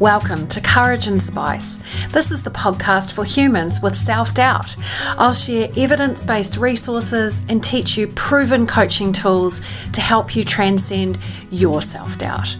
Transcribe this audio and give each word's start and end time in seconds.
Welcome 0.00 0.48
to 0.48 0.62
Courage 0.62 1.08
and 1.08 1.20
Spice. 1.20 1.78
This 2.08 2.30
is 2.30 2.42
the 2.42 2.50
podcast 2.50 3.12
for 3.12 3.22
humans 3.22 3.82
with 3.82 3.94
self 3.94 4.32
doubt. 4.32 4.74
I'll 5.18 5.34
share 5.34 5.68
evidence 5.76 6.24
based 6.24 6.56
resources 6.56 7.42
and 7.50 7.62
teach 7.62 7.98
you 7.98 8.06
proven 8.06 8.66
coaching 8.66 9.12
tools 9.12 9.60
to 9.92 10.00
help 10.00 10.34
you 10.34 10.42
transcend 10.42 11.18
your 11.50 11.82
self 11.82 12.16
doubt. 12.16 12.56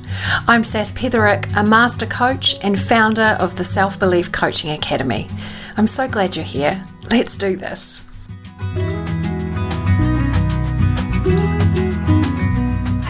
I'm 0.47 0.63
Sas 0.63 0.93
Petherick, 0.93 1.51
a 1.57 1.65
master 1.65 2.05
coach 2.05 2.57
and 2.61 2.79
founder 2.79 3.39
of 3.41 3.57
the 3.57 3.65
Self 3.65 3.99
Belief 3.99 4.31
Coaching 4.31 4.73
Academy. 4.73 5.27
I'm 5.79 5.87
so 5.87 6.07
glad 6.07 6.37
you're 6.37 6.45
here. 6.45 6.85
Let's 7.11 7.39
do 7.39 7.57
this. 7.57 8.05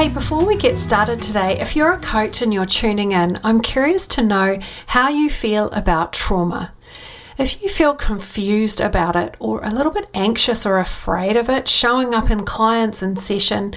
Hey, 0.00 0.08
before 0.08 0.46
we 0.46 0.56
get 0.56 0.78
started 0.78 1.20
today, 1.20 1.60
if 1.60 1.77
you're 1.77 1.92
a 1.92 1.98
coach 1.98 2.41
and 2.41 2.54
you're 2.54 2.64
tuning 2.64 3.12
in, 3.12 3.38
I'm 3.45 3.60
curious 3.60 4.08
to 4.08 4.22
know 4.22 4.58
how 4.86 5.10
you 5.10 5.28
feel 5.28 5.68
about 5.72 6.14
trauma. 6.14 6.72
If 7.36 7.60
you 7.60 7.68
feel 7.68 7.95
confused 7.95 8.80
about 8.80 9.14
it 9.14 9.34
or 9.38 9.62
a 9.62 9.68
little 9.68 9.92
bit 9.92 10.08
anxious 10.14 10.64
or 10.64 10.78
afraid 10.78 11.36
of 11.36 11.50
it 11.50 11.68
showing 11.68 12.14
up 12.14 12.30
in 12.30 12.46
clients 12.46 13.02
in 13.02 13.18
session, 13.18 13.74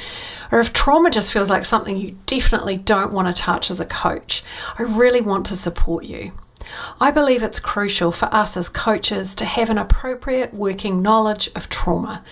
or 0.50 0.62
if 0.62 0.72
trauma 0.72 1.12
just 1.12 1.34
feels 1.34 1.50
like 1.50 1.66
something 1.66 1.98
you 1.98 2.17
definitely 2.26 2.78
don't 2.78 3.12
want 3.12 3.28
to 3.28 3.42
touch 3.42 3.70
as 3.70 3.81
a 3.81 3.86
coach, 3.86 4.45
I 4.80 4.84
really 4.84 5.20
want 5.20 5.45
to 5.48 5.58
support 5.58 6.05
you. 6.05 6.31
I 7.00 7.12
believe 7.12 7.44
it's 7.44 7.59
crucial 7.59 8.12
for 8.12 8.34
us 8.34 8.55
as 8.55 8.70
coaches 8.70 9.36
to 9.36 9.45
have 9.45 9.70
an 9.70 9.77
appropriate 9.77 10.54
working 10.54 11.02
knowledge 11.02 11.50
of 11.55 11.70
trauma. 11.70 12.23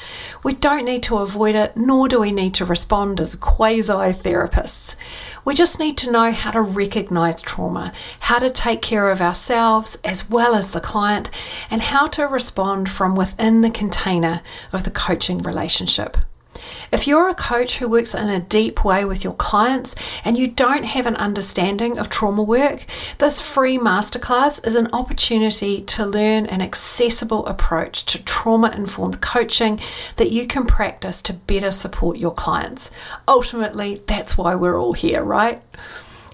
We 0.44 0.54
don't 0.54 0.86
need 0.86 1.04
to 1.04 1.18
avoid 1.18 1.56
it, 1.56 1.76
nor 1.76 2.08
do 2.08 2.20
we 2.20 2.32
need 2.32 2.54
to 2.56 2.66
respond 2.66 3.20
as 3.20 3.36
quasi 3.36 3.82
therapists. 3.84 4.96
We 5.44 5.56
just 5.56 5.80
need 5.80 5.98
to 6.00 6.12
know 6.12 6.32
how 6.32 6.52
to 6.52 6.62
recognize 6.62 7.42
trauma, 7.42 7.92
how 8.20 8.40
to 8.40 8.50
take 8.50 8.82
care 8.82 9.10
of 9.10 9.22
ourselves 9.22 9.98
as 10.04 10.30
well 10.30 10.54
as 10.56 10.72
the 10.72 10.80
client, 10.80 11.32
and 11.70 11.82
how 11.82 12.08
to 12.08 12.28
respond 12.28 12.90
from 12.90 13.16
within 13.16 13.62
the 13.62 13.72
container 13.72 14.42
of 14.72 14.84
the 14.84 14.92
coaching 14.92 15.40
relationship. 15.40 16.18
If 16.92 17.08
you're 17.08 17.30
a 17.30 17.36
coach 17.36 17.78
who 17.78 17.88
works 17.88 18.14
in 18.14 18.28
a 18.28 18.40
deep 18.40 18.84
way 18.84 19.06
with 19.06 19.24
your 19.24 19.34
clients 19.34 19.96
and 20.26 20.38
you 20.38 20.48
don't 20.48 20.84
have 20.84 21.06
an 21.06 21.16
understanding 21.16 21.98
of 21.98 22.10
trauma 22.10 22.44
work, 22.44 22.86
this 23.18 23.40
free 23.40 23.78
masterclass 23.78 24.66
is 24.68 24.76
an 24.76 24.90
opportunity 24.92 25.82
to 25.84 26.06
learn 26.06 26.46
an 26.46 26.62
accessible 26.62 27.46
approach 27.48 28.06
to 28.08 28.24
trauma 28.24 28.72
informed 28.72 29.22
coaching 29.22 29.80
that 30.18 30.32
you 30.32 30.46
can 30.48 30.66
practice 30.66 31.22
to 31.24 31.34
better 31.34 31.72
support 31.72 32.18
your 32.18 32.34
clients. 32.34 32.92
Ultimately, 33.28 34.02
that's 34.08 34.38
why 34.38 34.56
we're 34.56 34.80
all 34.80 34.94
here, 34.94 35.24
right? 35.24 35.62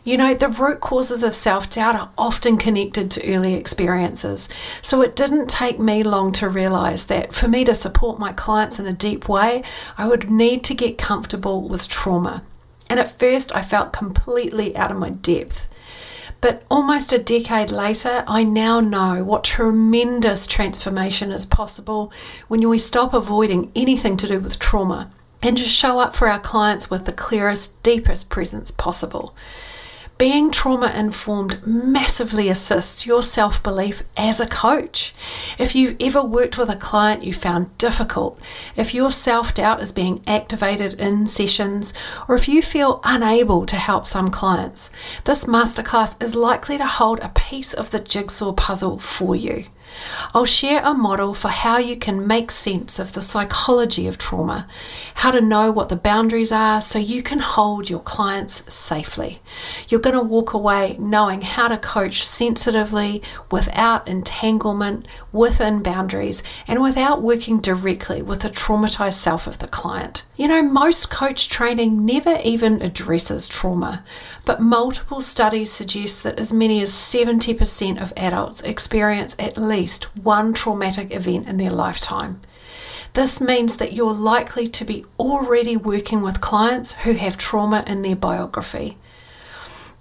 You 0.08 0.16
know, 0.16 0.34
the 0.34 0.48
root 0.48 0.80
causes 0.80 1.22
of 1.22 1.36
self 1.36 1.70
doubt 1.70 1.96
are 1.96 2.12
often 2.18 2.56
connected 2.56 3.12
to 3.12 3.30
early 3.30 3.56
experiences. 3.56 4.48
So 4.82 5.02
it 5.02 5.18
didn't 5.18 5.50
take 5.50 5.80
me 5.80 6.02
long 6.02 6.32
to 6.32 6.48
realize 6.48 7.08
that 7.08 7.34
for 7.34 7.50
me 7.50 7.66
to 7.66 7.76
support 7.76 8.18
my 8.18 8.32
clients 8.32 8.80
in 8.80 8.88
a 8.88 8.94
deep 8.94 9.28
way, 9.28 9.64
I 9.98 10.08
would 10.08 10.32
need 10.32 10.64
to 10.64 10.74
get 10.74 10.98
comfortable 10.98 11.68
with 11.68 11.90
trauma. 11.90 12.44
And 12.90 13.02
at 13.02 13.20
first, 13.20 13.54
I 13.54 13.62
felt 13.62 13.92
completely 13.92 14.78
out 14.78 14.92
of 14.92 14.98
my 14.98 15.10
depth. 15.10 15.68
But 16.40 16.64
almost 16.72 17.12
a 17.12 17.20
decade 17.20 17.70
later, 17.70 18.24
I 18.30 18.46
now 18.46 18.80
know 18.80 19.26
what 19.26 19.44
tremendous 19.44 20.48
transformation 20.48 21.34
is 21.34 21.46
possible 21.46 22.14
when 22.48 22.66
we 22.70 22.80
stop 22.80 23.14
avoiding 23.14 23.74
anything 23.76 24.16
to 24.16 24.28
do 24.30 24.40
with 24.40 24.58
trauma 24.58 25.12
and 25.44 25.58
just 25.58 25.72
show 25.72 26.00
up 26.00 26.16
for 26.16 26.30
our 26.30 26.40
clients 26.40 26.90
with 26.90 27.06
the 27.06 27.12
clearest, 27.12 27.84
deepest 27.84 28.30
presence 28.30 28.72
possible. 28.72 29.36
Being 30.18 30.50
trauma 30.50 30.92
informed 30.96 31.66
massively 31.68 32.50
assists 32.50 33.06
your 33.06 33.22
self 33.22 33.62
belief 33.62 34.02
as 34.17 34.39
a 34.39 34.48
coach. 34.48 35.14
If 35.60 35.76
you've 35.76 35.95
ever 36.00 36.23
worked 36.23 36.58
with 36.58 36.72
a 36.72 36.76
client 36.76 37.22
you 37.22 37.33
found 37.33 37.78
difficult, 37.78 38.39
if 38.76 38.95
your 38.95 39.11
self 39.11 39.54
doubt 39.54 39.83
is 39.83 39.92
being 39.92 40.23
activated 40.26 41.00
in 41.00 41.28
sessions, 41.28 41.94
or 42.28 42.33
if 42.33 42.48
you 42.48 42.64
feel 42.64 43.00
unable 43.04 43.67
to 43.67 43.76
help 43.76 44.08
some 44.08 44.32
clients, 44.32 44.89
this 45.26 45.45
masterclass 45.45 46.22
is 46.23 46.34
likely 46.34 46.80
to 46.80 46.88
hold 46.88 47.20
a 47.20 47.30
piece 47.36 47.76
of 47.76 47.92
the 47.92 47.99
jigsaw 47.99 48.54
puzzle 48.54 48.98
for 48.98 49.36
you. 49.36 49.66
I'll 50.34 50.46
share 50.46 50.82
a 50.84 50.94
model 50.94 51.34
for 51.34 51.50
how 51.50 51.78
you 51.78 51.98
can 51.98 52.28
make 52.28 52.52
sense 52.52 53.00
of 53.00 53.14
the 53.14 53.22
psychology 53.22 54.08
of 54.08 54.18
trauma, 54.18 54.68
how 55.16 55.32
to 55.32 55.42
know 55.42 55.72
what 55.72 55.90
the 55.90 55.96
boundaries 55.96 56.52
are 56.52 56.82
so 56.82 57.00
you 57.00 57.24
can 57.24 57.40
hold 57.40 57.90
your 57.90 58.00
clients 58.00 58.74
safely. 58.74 59.42
You're 59.90 60.02
going 60.02 60.16
to 60.16 60.22
walk 60.22 60.54
away 60.54 60.96
knowing 61.00 61.42
how 61.42 61.68
to 61.70 61.78
coach 61.78 62.26
sensitively 62.26 63.22
without 63.52 64.08
entanglement, 64.08 65.08
within 65.32 65.82
boundaries, 65.82 66.44
and 66.68 66.82
without 66.82 67.22
working 67.22 67.60
directly 67.60 68.22
with 68.22 68.42
the 68.42 68.50
traumatized 68.50 69.14
self 69.14 69.48
of 69.48 69.60
the 69.60 69.68
client. 69.68 70.24
You 70.36 70.48
know, 70.48 70.62
most 70.62 71.10
coach 71.10 71.50
training 71.50 72.06
never 72.06 72.40
even 72.44 72.82
addresses 72.82 73.48
trauma, 73.48 74.04
but 74.46 74.62
multiple 74.62 75.22
studies 75.22 75.72
suggest 75.72 76.24
that 76.24 76.38
as 76.40 76.54
many 76.54 76.82
as 76.82 76.92
70% 76.92 78.02
of 78.02 78.14
adults 78.16 78.62
experience 78.62 79.36
at 79.40 79.58
least 79.58 79.86
one 80.23 80.53
traumatic 80.53 81.14
event 81.14 81.48
in 81.48 81.58
their 81.58 81.71
lifetime. 81.71 82.42
This 83.14 83.42
means 83.42 83.77
that 83.77 83.93
you're 83.93 84.14
likely 84.14 84.67
to 84.67 84.86
be 84.86 85.05
already 85.20 85.75
working 85.75 86.21
with 86.21 86.42
clients 86.42 86.95
who 86.95 87.14
have 87.14 87.37
trauma 87.37 87.83
in 87.87 88.02
their 88.03 88.15
biography. 88.15 88.98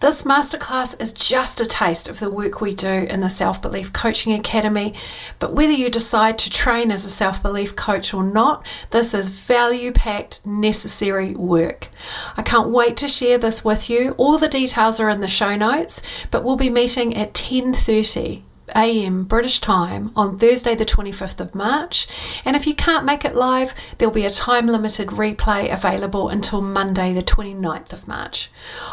This 0.00 0.24
masterclass 0.24 1.00
is 1.00 1.14
just 1.14 1.58
a 1.58 1.64
taste 1.64 2.06
of 2.06 2.20
the 2.20 2.28
work 2.28 2.60
we 2.60 2.74
do 2.74 2.86
in 2.86 3.20
the 3.22 3.30
Self 3.30 3.62
Belief 3.62 3.94
Coaching 3.94 4.34
Academy, 4.34 4.92
but 5.38 5.54
whether 5.54 5.72
you 5.72 5.88
decide 5.88 6.36
to 6.40 6.50
train 6.50 6.90
as 6.90 7.06
a 7.06 7.10
self 7.10 7.42
belief 7.42 7.74
coach 7.74 8.12
or 8.12 8.22
not, 8.22 8.66
this 8.90 9.14
is 9.14 9.30
value 9.30 9.92
packed, 9.92 10.44
necessary 10.44 11.34
work. 11.34 11.88
I 12.36 12.42
can't 12.42 12.68
wait 12.68 12.98
to 12.98 13.08
share 13.08 13.38
this 13.38 13.64
with 13.64 13.88
you. 13.88 14.10
All 14.18 14.36
the 14.36 14.48
details 14.48 15.00
are 15.00 15.08
in 15.08 15.22
the 15.22 15.28
show 15.28 15.56
notes, 15.56 16.02
but 16.30 16.44
we'll 16.44 16.56
be 16.56 16.68
meeting 16.68 17.16
at 17.16 17.32
10:30 17.32 18.42
a.m. 18.76 19.24
British 19.24 19.60
time 19.60 20.12
on 20.14 20.38
Thursday, 20.38 20.74
the 20.74 20.84
25th 20.84 21.40
of 21.40 21.54
March. 21.54 22.06
And 22.44 22.54
if 22.54 22.66
you 22.66 22.74
can't 22.74 23.06
make 23.06 23.24
it 23.24 23.34
live, 23.34 23.74
there'll 23.98 24.14
be 24.14 24.26
a 24.26 24.30
time 24.30 24.66
limited 24.66 25.08
replay 25.08 25.72
available 25.72 26.28
until 26.28 26.60
Monday, 26.60 27.12
the 27.12 27.22
29th 27.22 27.92
of 27.92 28.06
March. 28.06 28.50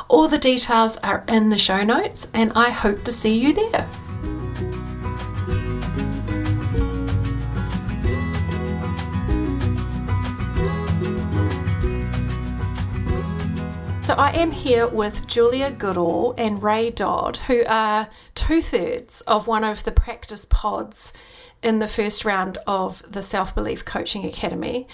All 0.08 0.28
the 0.28 0.38
details 0.38 0.98
are 0.98 1.24
in 1.28 1.50
the 1.50 1.58
show 1.58 1.84
notes, 1.84 2.32
and 2.34 2.54
I 2.56 2.70
hope 2.70 3.04
to 3.04 3.12
see 3.12 3.38
you 3.38 3.54
there. 3.54 3.88
So 14.04 14.16
I 14.16 14.32
am 14.32 14.52
here 14.52 14.86
with 14.86 15.28
Julia 15.28 15.72
Goodall 15.72 16.36
and 16.38 16.62
Ray 16.62 16.90
Dodd, 16.90 17.38
who 17.38 17.64
are 17.66 18.10
two 18.36 18.62
thirds 18.62 19.22
of 19.22 19.48
one 19.48 19.64
of 19.64 19.86
the 19.86 19.94
practice 19.94 20.46
pods 20.50 21.14
in 21.64 21.80
the 21.80 21.88
first 21.88 22.26
round 22.26 22.58
of 22.68 23.02
the 23.10 23.24
Self 23.24 23.56
Belief 23.56 23.86
Coaching 23.86 24.26
Academy. 24.26 24.90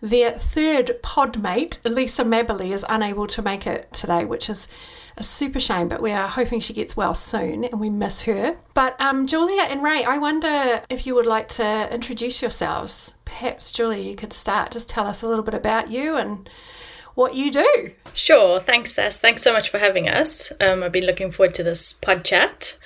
Their 0.00 0.38
third 0.38 1.02
podmate, 1.02 1.80
Lisa 1.84 2.22
Mabberley, 2.22 2.72
is 2.72 2.86
unable 2.88 3.26
to 3.26 3.42
make 3.42 3.66
it 3.66 3.92
today, 3.92 4.24
which 4.24 4.48
is 4.48 4.68
a 5.16 5.24
super 5.24 5.58
shame, 5.58 5.88
but 5.88 6.00
we 6.00 6.12
are 6.12 6.28
hoping 6.28 6.60
she 6.60 6.72
gets 6.72 6.96
well 6.96 7.16
soon 7.16 7.64
and 7.64 7.80
we 7.80 7.90
miss 7.90 8.22
her. 8.22 8.56
But 8.74 8.94
um, 9.00 9.26
Julia 9.26 9.62
and 9.62 9.82
Ray, 9.82 10.04
I 10.04 10.18
wonder 10.18 10.82
if 10.88 11.04
you 11.04 11.16
would 11.16 11.26
like 11.26 11.48
to 11.48 11.92
introduce 11.92 12.40
yourselves. 12.40 13.16
Perhaps, 13.24 13.72
Julia, 13.72 14.08
you 14.08 14.14
could 14.14 14.32
start. 14.32 14.70
Just 14.70 14.88
tell 14.88 15.08
us 15.08 15.20
a 15.20 15.28
little 15.28 15.44
bit 15.44 15.54
about 15.54 15.90
you 15.90 16.14
and 16.14 16.48
what 17.14 17.34
you 17.34 17.50
do. 17.50 17.92
Sure. 18.14 18.60
Thanks, 18.60 18.92
Sas. 18.92 19.20
Thanks 19.20 19.42
so 19.42 19.52
much 19.52 19.68
for 19.68 19.78
having 19.78 20.08
us. 20.08 20.52
Um, 20.60 20.82
I've 20.82 20.92
been 20.92 21.06
looking 21.06 21.30
forward 21.30 21.54
to 21.54 21.62
this 21.62 21.92
pod 21.92 22.24
chat, 22.24 22.76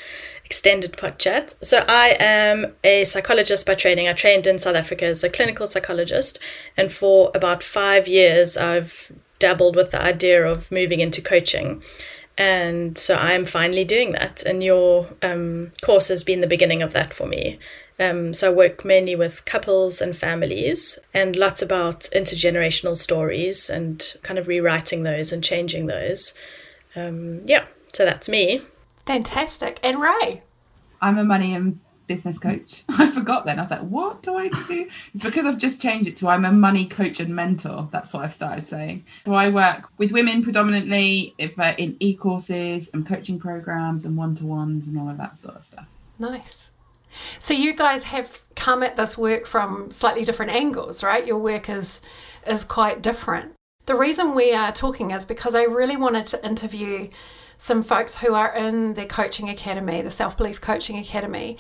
extended 0.45 0.97
pod 0.97 1.19
chat. 1.19 1.55
So, 1.61 1.85
I 1.89 2.17
am 2.19 2.75
a 2.85 3.05
psychologist 3.05 3.67
by 3.67 3.75
training. 3.75 4.09
I 4.09 4.13
trained 4.13 4.47
in 4.47 4.59
South 4.59 4.77
Africa 4.77 5.07
as 5.07 5.25
a 5.25 5.29
clinical 5.29 5.67
psychologist, 5.67 6.39
and 6.77 6.93
for 6.93 7.31
about 7.35 7.63
five 7.63 8.09
years, 8.09 8.57
I've 8.57 9.13
dabbled 9.39 9.77
with 9.77 9.91
the 9.91 10.03
idea 10.03 10.45
of 10.45 10.71
moving 10.71 11.01
into 11.01 11.21
coaching. 11.21 11.83
And 12.39 12.99
so 12.99 13.17
I'm 13.17 13.47
finally 13.47 13.85
doing 13.85 14.13
that. 14.13 14.43
And 14.45 14.63
your 14.63 15.09
um, 15.23 15.71
course 15.83 16.09
has 16.09 16.23
been 16.23 16.41
the 16.41 16.47
beginning 16.47 16.83
of 16.83 16.93
that 16.93 17.15
for 17.15 17.27
me. 17.27 17.59
Um, 17.99 18.35
so 18.35 18.51
I 18.51 18.55
work 18.55 18.85
mainly 18.85 19.17
with 19.17 19.45
couples 19.45 20.01
and 20.01 20.15
families 20.15 20.99
and 21.15 21.35
lots 21.35 21.63
about 21.63 22.01
intergenerational 22.15 22.97
stories 22.97 23.71
and 23.71 24.05
kind 24.23 24.39
of 24.39 24.49
rewriting 24.49 25.03
those 25.03 25.33
and 25.33 25.43
changing 25.43 25.87
those. 25.87 26.35
Um, 26.95 27.41
yeah, 27.45 27.65
so 27.93 28.05
that's 28.05 28.29
me. 28.29 28.63
Fantastic. 29.07 29.81
And 29.83 30.01
Ray? 30.01 30.43
I'm 31.01 31.19
a 31.19 31.25
money 31.25 31.55
and 31.55 31.81
business 32.07 32.39
coach. 32.39 32.85
I 32.89 33.11
forgot 33.11 33.47
then. 33.47 33.59
I 33.59 33.63
was 33.63 33.71
like, 33.71 33.81
what 33.81 34.23
do 34.23 34.37
I 34.37 34.49
do? 34.49 34.89
It's 35.15 35.23
because 35.23 35.47
I've 35.47 35.59
just 35.59 35.81
changed 35.81 36.09
it 36.09 36.17
to 36.19 36.29
I'm 36.29 36.45
a 36.45 36.53
money 36.53 36.87
coach 36.87 37.21
and 37.21 37.35
mentor. 37.35 37.89
That's 37.91 38.13
what 38.13 38.25
I've 38.25 38.33
started 38.33 38.69
saying. 38.69 39.05
So 39.25 39.35
I 39.35 39.49
work 39.49 39.89
with 39.99 40.13
women 40.13 40.43
predominantly 40.43 41.35
if, 41.39 41.59
uh, 41.59 41.75
in 41.79 41.97
e 42.01 42.15
courses 42.15 42.91
and 42.93 43.07
coaching 43.07 43.39
programs 43.39 44.05
and 44.05 44.17
one 44.17 44.35
to 44.37 44.47
ones 44.47 44.87
and 44.87 44.99
all 44.99 45.09
of 45.09 45.19
that 45.19 45.37
sort 45.37 45.57
of 45.57 45.65
stuff. 45.65 45.87
Nice. 46.19 46.73
So 47.39 47.55
you 47.55 47.75
guys 47.75 48.05
have 48.05 48.43
come 48.55 48.83
at 48.83 48.97
this 48.97 49.17
work 49.17 49.47
from 49.47 49.91
slightly 49.91 50.25
different 50.25 50.53
angles, 50.53 51.03
right? 51.03 51.27
Your 51.27 51.39
work 51.39 51.69
is 51.69 52.03
is 52.47 52.65
quite 52.65 53.03
different. 53.03 53.53
The 53.87 53.97
reason 53.97 54.35
we 54.35 54.53
are 54.53 54.73
talking 54.73 55.11
is 55.11 55.25
because 55.25 55.55
I 55.55 55.63
really 55.63 55.97
wanted 55.97 56.27
to 56.29 56.45
interview 56.45 57.09
some 57.59 57.83
folks 57.83 58.19
who 58.19 58.35
are 58.35 58.55
in 58.55 58.95
the 58.95 59.07
coaching 59.07 59.49
academy, 59.49 60.03
the 60.03 60.11
Self 60.11 60.37
Belief 60.37 60.61
Coaching 60.61 60.99
Academy, 60.99 61.57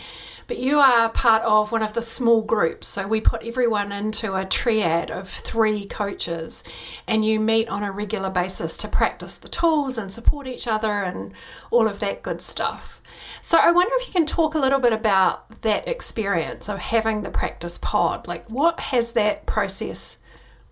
but 0.46 0.58
you 0.58 0.78
are 0.78 1.08
part 1.08 1.42
of 1.42 1.72
one 1.72 1.82
of 1.82 1.94
the 1.94 2.02
small 2.02 2.42
groups. 2.42 2.86
So 2.86 3.06
we 3.06 3.20
put 3.20 3.42
everyone 3.42 3.92
into 3.92 4.34
a 4.34 4.44
triad 4.44 5.10
of 5.10 5.28
three 5.28 5.86
coaches, 5.86 6.62
and 7.06 7.24
you 7.24 7.40
meet 7.40 7.68
on 7.68 7.82
a 7.82 7.90
regular 7.90 8.30
basis 8.30 8.76
to 8.78 8.88
practice 8.88 9.36
the 9.36 9.48
tools 9.48 9.98
and 9.98 10.12
support 10.12 10.46
each 10.46 10.68
other 10.68 11.02
and 11.02 11.32
all 11.70 11.88
of 11.88 12.00
that 12.00 12.22
good 12.22 12.40
stuff. 12.40 13.00
So 13.42 13.58
I 13.58 13.70
wonder 13.70 13.94
if 13.98 14.06
you 14.08 14.12
can 14.12 14.26
talk 14.26 14.54
a 14.54 14.58
little 14.58 14.80
bit 14.80 14.92
about 14.92 15.62
that 15.62 15.88
experience 15.88 16.68
of 16.68 16.78
having 16.78 17.22
the 17.22 17.30
practice 17.30 17.78
pod. 17.78 18.26
Like, 18.26 18.48
what 18.50 18.78
has 18.80 19.12
that 19.12 19.46
process 19.46 20.18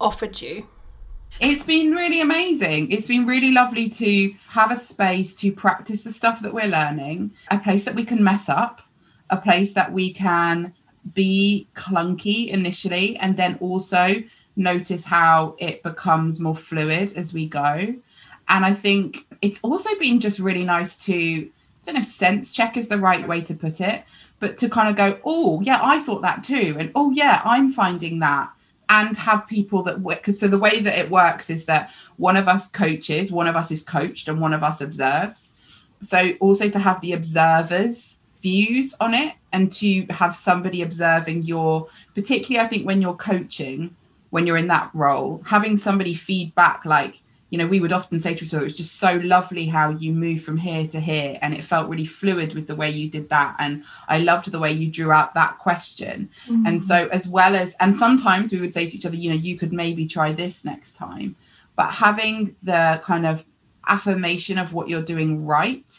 offered 0.01 0.41
you? 0.41 0.69
It's 1.41 1.65
been 1.65 1.91
really 1.93 2.21
amazing. 2.21 2.93
It's 2.93 3.09
been 3.09 3.27
really 3.27 3.51
lovely 3.51 3.89
to 3.91 4.35
have 4.49 4.71
a 4.71 4.77
space 4.77 5.35
to 5.37 5.51
practice 5.51 6.05
the 6.05 6.13
stuff 6.13 6.41
that 6.43 6.55
we're 6.55 6.69
learning, 6.69 7.33
a 7.51 7.59
place 7.59 7.85
that 7.85 7.97
we 7.97 8.05
can 8.05 8.23
mess 8.23 8.49
up, 8.49 8.83
a 9.31 9.37
place 9.37 9.75
that 9.75 9.93
we 9.93 10.13
can 10.13 10.73
be 11.13 11.69
clunky 11.75 12.49
initially, 12.49 13.17
and 13.17 13.37
then 13.37 13.59
also 13.61 14.15
notice 14.57 15.05
how 15.05 15.57
it 15.59 15.83
becomes 15.83 16.39
more 16.39 16.55
fluid 16.55 17.13
as 17.17 17.35
we 17.35 17.49
go. 17.49 17.95
And 18.49 18.65
I 18.65 18.73
think 18.73 19.27
it's 19.43 19.61
also 19.63 19.91
been 19.99 20.21
just 20.21 20.39
really 20.39 20.65
nice 20.65 20.97
to, 20.99 21.15
I 21.15 21.51
don't 21.85 21.97
know 21.97 22.01
if 22.03 22.07
sense 22.07 22.53
check 22.53 22.77
is 22.77 22.89
the 22.89 22.99
right 22.99 23.27
way 23.27 23.41
to 23.41 23.55
put 23.55 23.81
it, 23.81 24.05
but 24.39 24.57
to 24.59 24.69
kind 24.69 24.89
of 24.89 24.97
go, 24.97 25.19
oh, 25.25 25.61
yeah, 25.63 25.81
I 25.83 25.99
thought 25.99 26.23
that 26.23 26.45
too. 26.45 26.77
And 26.79 26.93
oh, 26.95 27.11
yeah, 27.11 27.43
I'm 27.45 27.73
finding 27.73 28.21
that 28.21 28.54
and 28.89 29.17
have 29.17 29.47
people 29.47 29.83
that 29.83 30.01
work 30.01 30.27
so 30.27 30.47
the 30.47 30.59
way 30.59 30.81
that 30.81 30.99
it 30.99 31.11
works 31.11 31.51
is 31.51 31.65
that 31.67 31.93
one 32.17 32.37
of 32.37 32.49
us 32.49 32.71
coaches 32.71 33.33
one 33.33 33.47
of 33.47 33.57
us 33.57 33.71
is 33.71 33.83
coached 33.83 34.29
and 34.29 34.41
one 34.41 34.53
of 34.53 34.63
us 34.63 34.81
observes. 34.81 35.53
So 36.03 36.33
also 36.41 36.69
to 36.69 36.79
have 36.79 37.01
the 37.01 37.13
observers 37.13 38.19
views 38.45 38.95
on 39.01 39.15
it 39.15 39.35
and 39.53 39.73
to 39.73 40.05
have 40.11 40.37
somebody 40.37 40.83
observing 40.83 41.43
your 41.45 41.89
particularly 42.15 42.63
i 42.63 42.69
think 42.69 42.87
when 42.87 43.01
you're 43.01 43.17
coaching 43.17 43.97
when 44.29 44.47
you're 44.47 44.59
in 44.59 44.67
that 44.67 44.91
role 44.93 45.41
having 45.47 45.79
somebody 45.79 46.13
feedback 46.13 46.85
like 46.85 47.23
you 47.55 47.59
know, 47.59 47.69
we 47.69 47.79
would 47.79 47.93
often 47.93 48.19
say 48.19 48.35
to 48.35 48.45
each 48.45 48.53
other, 48.53 48.63
it 48.63 48.65
was 48.65 48.77
just 48.77 48.97
so 48.97 49.15
lovely 49.23 49.67
how 49.67 49.91
you 49.91 50.13
moved 50.13 50.43
from 50.43 50.57
here 50.57 50.85
to 50.89 50.99
here. 50.99 51.39
And 51.41 51.55
it 51.55 51.63
felt 51.63 51.89
really 51.89 52.05
fluid 52.05 52.53
with 52.53 52.67
the 52.67 52.75
way 52.75 52.91
you 52.91 53.09
did 53.09 53.29
that. 53.29 53.55
And 53.61 53.85
I 54.09 54.19
loved 54.19 54.51
the 54.51 54.59
way 54.59 54.73
you 54.73 54.91
drew 54.91 55.13
out 55.13 55.35
that 55.35 55.61
question. 55.61 56.31
Mm-hmm. 56.49 56.67
And 56.67 56.83
so, 56.83 57.07
as 57.13 57.29
well 57.29 57.55
as, 57.55 57.77
and 57.79 57.97
sometimes 57.97 58.53
we 58.53 58.61
would 58.61 58.75
say 58.75 58.89
to 58.89 58.97
each 58.97 59.07
other, 59.07 59.15
you 59.15 59.31
know, 59.31 59.37
you 59.37 59.57
could 59.57 59.73
maybe 59.73 60.05
try 60.09 60.33
this 60.33 60.65
next 60.65 60.95
time. 60.95 61.37
But 61.77 61.93
having 61.93 62.57
the 62.65 63.01
kind 63.05 63.25
of 63.25 63.45
affirmation 63.87 64.59
of 64.59 64.73
what 64.73 64.89
you're 64.89 65.01
doing 65.01 65.47
right 65.47 65.95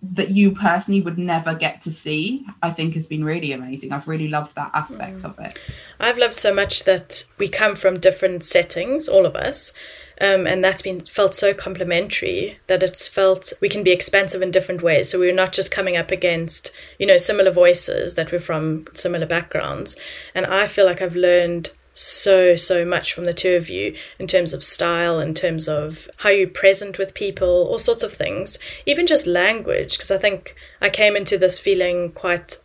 that 0.00 0.30
you 0.30 0.52
personally 0.52 1.00
would 1.00 1.18
never 1.18 1.54
get 1.54 1.80
to 1.82 1.90
see, 1.90 2.46
I 2.62 2.70
think 2.70 2.94
has 2.94 3.06
been 3.06 3.24
really 3.24 3.52
amazing. 3.52 3.92
I've 3.92 4.06
really 4.06 4.28
loved 4.28 4.54
that 4.54 4.70
aspect 4.72 5.18
mm. 5.18 5.24
of 5.24 5.38
it. 5.40 5.60
I've 5.98 6.18
loved 6.18 6.36
so 6.36 6.54
much 6.54 6.84
that 6.84 7.24
we 7.38 7.48
come 7.48 7.74
from 7.74 7.98
different 7.98 8.44
settings, 8.44 9.08
all 9.08 9.26
of 9.26 9.34
us, 9.34 9.72
um, 10.20 10.46
and 10.46 10.62
that's 10.62 10.82
been 10.82 11.00
felt 11.00 11.34
so 11.34 11.54
complementary 11.54 12.58
that 12.66 12.82
it's 12.82 13.08
felt 13.08 13.52
we 13.60 13.68
can 13.68 13.82
be 13.82 13.90
expansive 13.90 14.42
in 14.42 14.50
different 14.50 14.82
ways. 14.82 15.10
So 15.10 15.18
we're 15.18 15.34
not 15.34 15.52
just 15.52 15.70
coming 15.70 15.96
up 15.96 16.10
against, 16.10 16.72
you 16.98 17.06
know, 17.06 17.16
similar 17.16 17.50
voices 17.50 18.14
that 18.14 18.32
we're 18.32 18.40
from 18.40 18.86
similar 18.94 19.26
backgrounds. 19.26 19.96
And 20.34 20.46
I 20.46 20.66
feel 20.66 20.86
like 20.86 21.00
I've 21.00 21.16
learned 21.16 21.70
so 21.98 22.54
so 22.54 22.84
much 22.84 23.12
from 23.12 23.24
the 23.24 23.34
two 23.34 23.56
of 23.56 23.68
you 23.68 23.92
in 24.20 24.26
terms 24.28 24.54
of 24.54 24.62
style 24.62 25.18
in 25.18 25.34
terms 25.34 25.68
of 25.68 26.08
how 26.18 26.30
you're 26.30 26.46
present 26.46 26.96
with 26.96 27.12
people 27.12 27.66
all 27.68 27.78
sorts 27.78 28.04
of 28.04 28.12
things 28.12 28.58
even 28.86 29.04
just 29.04 29.26
language 29.26 29.92
because 29.92 30.10
i 30.10 30.16
think 30.16 30.54
i 30.80 30.88
came 30.88 31.16
into 31.16 31.36
this 31.36 31.58
feeling 31.58 32.12
quite 32.12 32.58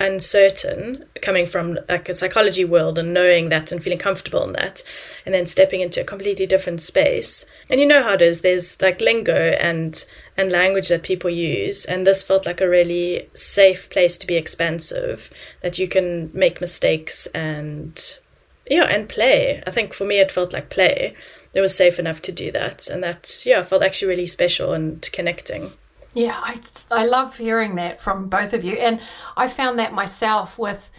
uncertain 0.00 1.04
coming 1.22 1.44
from 1.44 1.76
like 1.88 2.08
a 2.08 2.14
psychology 2.14 2.64
world 2.64 2.98
and 2.98 3.12
knowing 3.12 3.48
that 3.48 3.72
and 3.72 3.82
feeling 3.82 3.98
comfortable 3.98 4.44
in 4.44 4.52
that 4.52 4.84
and 5.26 5.34
then 5.34 5.44
stepping 5.44 5.80
into 5.80 6.00
a 6.00 6.04
completely 6.04 6.46
different 6.46 6.80
space. 6.80 7.44
And 7.68 7.80
you 7.80 7.86
know 7.86 8.02
how 8.02 8.12
it 8.12 8.22
is 8.22 8.40
there's 8.40 8.80
like 8.80 9.00
lingo 9.00 9.34
and 9.34 10.04
and 10.36 10.52
language 10.52 10.88
that 10.88 11.02
people 11.02 11.30
use 11.30 11.84
and 11.84 12.06
this 12.06 12.22
felt 12.22 12.46
like 12.46 12.60
a 12.60 12.68
really 12.68 13.28
safe 13.34 13.90
place 13.90 14.16
to 14.18 14.26
be 14.26 14.36
expansive 14.36 15.30
that 15.62 15.78
you 15.78 15.88
can 15.88 16.30
make 16.32 16.60
mistakes 16.60 17.26
and 17.28 18.20
yeah 18.70 18.84
and 18.84 19.08
play 19.08 19.62
i 19.66 19.70
think 19.70 19.94
for 19.94 20.04
me 20.04 20.18
it 20.18 20.30
felt 20.30 20.52
like 20.52 20.70
play 20.70 21.14
it 21.54 21.60
was 21.60 21.76
safe 21.76 21.98
enough 21.98 22.20
to 22.22 22.32
do 22.32 22.52
that 22.52 22.88
and 22.88 23.02
that 23.02 23.42
yeah 23.44 23.62
felt 23.62 23.82
actually 23.82 24.08
really 24.08 24.26
special 24.26 24.72
and 24.72 25.10
connecting 25.12 25.70
yeah, 26.14 26.40
I, 26.42 26.60
I 26.90 27.04
love 27.06 27.36
hearing 27.36 27.76
that 27.76 28.00
from 28.00 28.28
both 28.28 28.52
of 28.52 28.64
you. 28.64 28.74
And 28.74 29.00
I 29.36 29.46
found 29.46 29.78
that 29.78 29.92
myself 29.92 30.58
with 30.58 30.90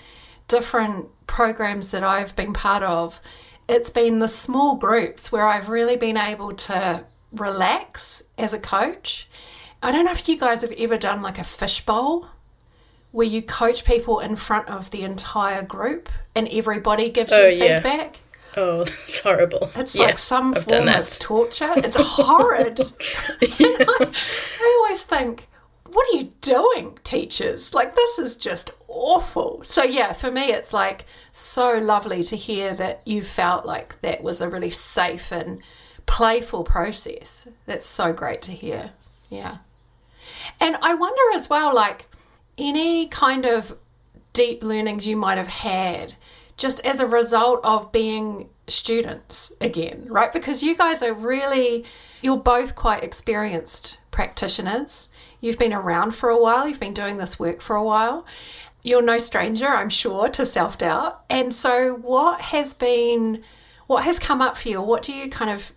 different 0.47 1.07
programs 1.27 1.91
that 1.91 2.03
I've 2.03 2.35
been 2.35 2.53
part 2.53 2.83
of. 2.83 3.19
It's 3.67 3.89
been 3.89 4.19
the 4.19 4.27
small 4.27 4.75
groups 4.75 5.31
where 5.31 5.47
I've 5.47 5.69
really 5.69 5.95
been 5.95 6.17
able 6.17 6.53
to 6.53 7.05
relax 7.31 8.23
as 8.37 8.53
a 8.53 8.59
coach. 8.59 9.27
I 9.81 9.91
don't 9.91 10.05
know 10.05 10.11
if 10.11 10.27
you 10.27 10.37
guys 10.37 10.61
have 10.61 10.71
ever 10.71 10.97
done 10.97 11.21
like 11.21 11.37
a 11.37 11.43
fishbowl 11.43 12.29
where 13.11 13.27
you 13.27 13.41
coach 13.41 13.85
people 13.85 14.19
in 14.19 14.35
front 14.35 14.67
of 14.67 14.91
the 14.91 15.03
entire 15.03 15.63
group 15.63 16.09
and 16.35 16.47
everybody 16.49 17.09
gives 17.09 17.31
oh, 17.33 17.47
you 17.47 17.59
feedback. 17.59 18.19
Oh, 18.55 18.81
it's 19.03 19.21
horrible. 19.21 19.71
It's 19.75 19.95
yeah, 19.95 20.03
like 20.03 20.17
some 20.17 20.53
I've 20.55 20.65
form 20.65 20.87
of 20.87 21.19
torture. 21.19 21.73
It's 21.77 21.95
horrid. 21.99 22.79
I, 22.81 24.11
I 24.61 24.83
always 24.83 25.03
think, 25.03 25.47
what 25.85 26.07
are 26.13 26.17
you 26.17 26.33
doing, 26.41 26.99
teachers? 27.03 27.73
Like, 27.73 27.95
this 27.95 28.19
is 28.19 28.37
just 28.37 28.71
awful. 28.87 29.61
So, 29.63 29.83
yeah, 29.83 30.13
for 30.13 30.29
me, 30.29 30.51
it's 30.51 30.73
like 30.73 31.05
so 31.31 31.77
lovely 31.77 32.23
to 32.23 32.35
hear 32.35 32.73
that 32.75 33.01
you 33.05 33.23
felt 33.23 33.65
like 33.65 33.99
that 34.01 34.21
was 34.21 34.39
a 34.39 34.49
really 34.49 34.69
safe 34.69 35.31
and 35.31 35.61
playful 36.05 36.63
process. 36.63 37.47
That's 37.65 37.87
so 37.87 38.13
great 38.13 38.41
to 38.43 38.51
hear. 38.51 38.91
Yeah. 39.29 39.57
And 40.59 40.75
I 40.81 40.93
wonder 40.93 41.21
as 41.33 41.49
well, 41.49 41.73
like, 41.73 42.08
any 42.59 43.07
kind 43.07 43.45
of 43.45 43.77
deep 44.33 44.63
learnings 44.63 45.07
you 45.07 45.15
might 45.15 45.37
have 45.37 45.47
had 45.47 46.15
just 46.57 46.85
as 46.85 46.99
a 46.99 47.07
result 47.07 47.61
of 47.63 47.91
being 47.91 48.49
students 48.67 49.53
again, 49.61 50.05
right? 50.09 50.31
Because 50.31 50.61
you 50.61 50.75
guys 50.75 51.01
are 51.01 51.13
really, 51.13 51.85
you're 52.21 52.37
both 52.37 52.75
quite 52.75 53.03
experienced 53.03 53.97
practitioners. 54.11 55.09
You've 55.39 55.57
been 55.57 55.73
around 55.73 56.15
for 56.15 56.29
a 56.29 56.39
while, 56.39 56.67
you've 56.67 56.79
been 56.79 56.93
doing 56.93 57.17
this 57.17 57.39
work 57.39 57.61
for 57.61 57.75
a 57.75 57.83
while. 57.83 58.25
You're 58.83 59.01
no 59.01 59.17
stranger, 59.17 59.67
I'm 59.67 59.89
sure, 59.89 60.29
to 60.29 60.45
self 60.45 60.77
doubt. 60.77 61.21
And 61.29 61.53
so, 61.53 61.95
what 61.95 62.41
has 62.41 62.73
been, 62.73 63.43
what 63.87 64.03
has 64.03 64.19
come 64.19 64.41
up 64.41 64.57
for 64.57 64.69
you? 64.69 64.81
What 64.81 65.01
do 65.01 65.13
you 65.13 65.29
kind 65.29 65.51
of 65.51 65.73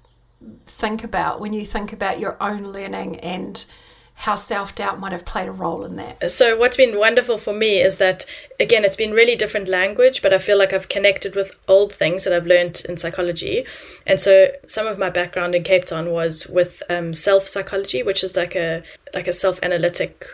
think 0.66 1.04
about 1.04 1.40
when 1.40 1.52
you 1.52 1.64
think 1.64 1.92
about 1.92 2.20
your 2.20 2.36
own 2.40 2.72
learning 2.72 3.20
and 3.20 3.64
how 4.22 4.36
self 4.36 4.72
doubt 4.76 5.00
might 5.00 5.10
have 5.10 5.24
played 5.24 5.48
a 5.48 5.52
role 5.52 5.84
in 5.84 5.96
that. 5.96 6.30
So, 6.30 6.56
what's 6.56 6.76
been 6.76 6.96
wonderful 6.96 7.38
for 7.38 7.52
me 7.52 7.80
is 7.80 7.96
that, 7.96 8.24
again, 8.60 8.84
it's 8.84 8.94
been 8.94 9.10
really 9.10 9.34
different 9.34 9.66
language, 9.66 10.22
but 10.22 10.32
I 10.32 10.38
feel 10.38 10.56
like 10.56 10.72
I've 10.72 10.88
connected 10.88 11.34
with 11.34 11.50
old 11.66 11.92
things 11.92 12.22
that 12.22 12.32
I've 12.32 12.46
learned 12.46 12.82
in 12.88 12.96
psychology. 12.96 13.64
And 14.06 14.20
so, 14.20 14.52
some 14.64 14.86
of 14.86 14.96
my 14.96 15.10
background 15.10 15.56
in 15.56 15.64
Cape 15.64 15.86
Town 15.86 16.12
was 16.12 16.46
with 16.46 16.84
um, 16.88 17.14
self 17.14 17.48
psychology, 17.48 18.04
which 18.04 18.22
is 18.22 18.36
like 18.36 18.54
a 18.54 18.84
like 19.12 19.26
a 19.26 19.32
self 19.32 19.58
analytic 19.60 20.24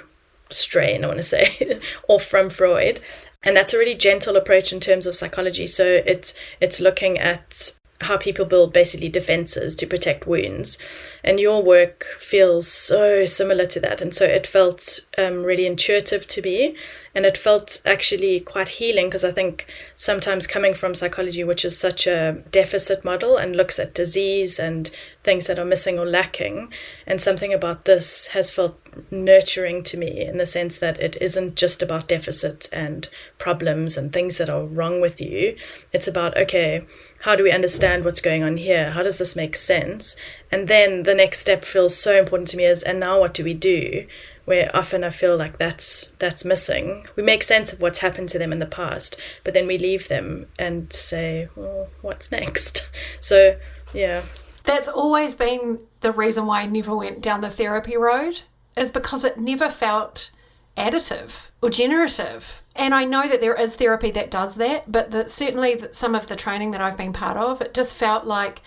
strain, 0.50 1.02
I 1.02 1.06
want 1.06 1.20
to 1.20 1.22
say, 1.22 1.80
or 2.08 2.20
from 2.20 2.50
Freud. 2.50 3.00
And 3.42 3.56
that's 3.56 3.72
a 3.72 3.78
really 3.78 3.94
gentle 3.94 4.36
approach 4.36 4.70
in 4.70 4.80
terms 4.80 5.06
of 5.06 5.16
psychology. 5.16 5.66
So 5.66 6.02
it's 6.04 6.34
it's 6.60 6.78
looking 6.78 7.18
at 7.18 7.72
how 8.02 8.16
people 8.16 8.44
build 8.44 8.72
basically 8.72 9.08
defenses 9.08 9.74
to 9.74 9.86
protect 9.86 10.26
wounds. 10.26 10.78
And 11.24 11.40
your 11.40 11.62
work 11.62 12.04
feels 12.18 12.68
so 12.68 13.26
similar 13.26 13.64
to 13.66 13.80
that. 13.80 14.00
And 14.00 14.14
so 14.14 14.24
it 14.24 14.46
felt 14.46 15.00
um, 15.16 15.42
really 15.42 15.66
intuitive 15.66 16.26
to 16.28 16.42
me. 16.42 16.76
And 17.18 17.26
it 17.26 17.36
felt 17.36 17.82
actually 17.84 18.38
quite 18.38 18.68
healing 18.68 19.06
because 19.06 19.24
I 19.24 19.32
think 19.32 19.66
sometimes 19.96 20.46
coming 20.46 20.72
from 20.72 20.94
psychology, 20.94 21.42
which 21.42 21.64
is 21.64 21.76
such 21.76 22.06
a 22.06 22.44
deficit 22.52 23.04
model 23.04 23.36
and 23.36 23.56
looks 23.56 23.80
at 23.80 23.92
disease 23.92 24.60
and 24.60 24.88
things 25.24 25.48
that 25.48 25.58
are 25.58 25.64
missing 25.64 25.98
or 25.98 26.06
lacking, 26.06 26.72
and 27.08 27.20
something 27.20 27.52
about 27.52 27.86
this 27.86 28.28
has 28.28 28.52
felt 28.52 28.78
nurturing 29.10 29.82
to 29.82 29.96
me 29.96 30.24
in 30.24 30.36
the 30.38 30.46
sense 30.46 30.78
that 30.78 31.00
it 31.00 31.16
isn't 31.20 31.56
just 31.56 31.82
about 31.82 32.06
deficit 32.06 32.68
and 32.72 33.08
problems 33.36 33.96
and 33.96 34.12
things 34.12 34.38
that 34.38 34.48
are 34.48 34.64
wrong 34.64 35.00
with 35.00 35.20
you. 35.20 35.56
It's 35.92 36.06
about, 36.06 36.36
okay, 36.36 36.86
how 37.22 37.34
do 37.34 37.42
we 37.42 37.50
understand 37.50 38.04
what's 38.04 38.20
going 38.20 38.44
on 38.44 38.58
here? 38.58 38.92
How 38.92 39.02
does 39.02 39.18
this 39.18 39.34
make 39.34 39.56
sense? 39.56 40.14
And 40.52 40.68
then 40.68 41.02
the 41.02 41.16
next 41.16 41.40
step 41.40 41.64
feels 41.64 41.96
so 41.96 42.16
important 42.16 42.46
to 42.50 42.56
me 42.56 42.64
is, 42.64 42.84
and 42.84 43.00
now 43.00 43.18
what 43.18 43.34
do 43.34 43.42
we 43.42 43.54
do? 43.54 44.06
Where 44.48 44.74
often 44.74 45.04
I 45.04 45.10
feel 45.10 45.36
like 45.36 45.58
that's 45.58 46.06
that's 46.18 46.42
missing. 46.42 47.06
We 47.16 47.22
make 47.22 47.42
sense 47.42 47.70
of 47.70 47.82
what's 47.82 47.98
happened 47.98 48.30
to 48.30 48.38
them 48.38 48.50
in 48.50 48.60
the 48.60 48.64
past, 48.64 49.20
but 49.44 49.52
then 49.52 49.66
we 49.66 49.76
leave 49.76 50.08
them 50.08 50.46
and 50.58 50.90
say, 50.90 51.48
well, 51.54 51.88
what's 52.00 52.32
next? 52.32 52.88
So, 53.20 53.58
yeah. 53.92 54.22
That's 54.64 54.88
always 54.88 55.34
been 55.34 55.80
the 56.00 56.12
reason 56.12 56.46
why 56.46 56.62
I 56.62 56.66
never 56.66 56.96
went 56.96 57.20
down 57.20 57.42
the 57.42 57.50
therapy 57.50 57.98
road, 57.98 58.40
is 58.74 58.90
because 58.90 59.22
it 59.22 59.36
never 59.36 59.68
felt 59.68 60.30
additive 60.78 61.50
or 61.60 61.68
generative. 61.68 62.62
And 62.74 62.94
I 62.94 63.04
know 63.04 63.28
that 63.28 63.42
there 63.42 63.54
is 63.54 63.76
therapy 63.76 64.10
that 64.12 64.30
does 64.30 64.54
that, 64.54 64.90
but 64.90 65.10
the, 65.10 65.28
certainly 65.28 65.84
some 65.92 66.14
of 66.14 66.26
the 66.26 66.36
training 66.36 66.70
that 66.70 66.80
I've 66.80 66.96
been 66.96 67.12
part 67.12 67.36
of, 67.36 67.60
it 67.60 67.74
just 67.74 67.94
felt 67.94 68.24
like 68.24 68.62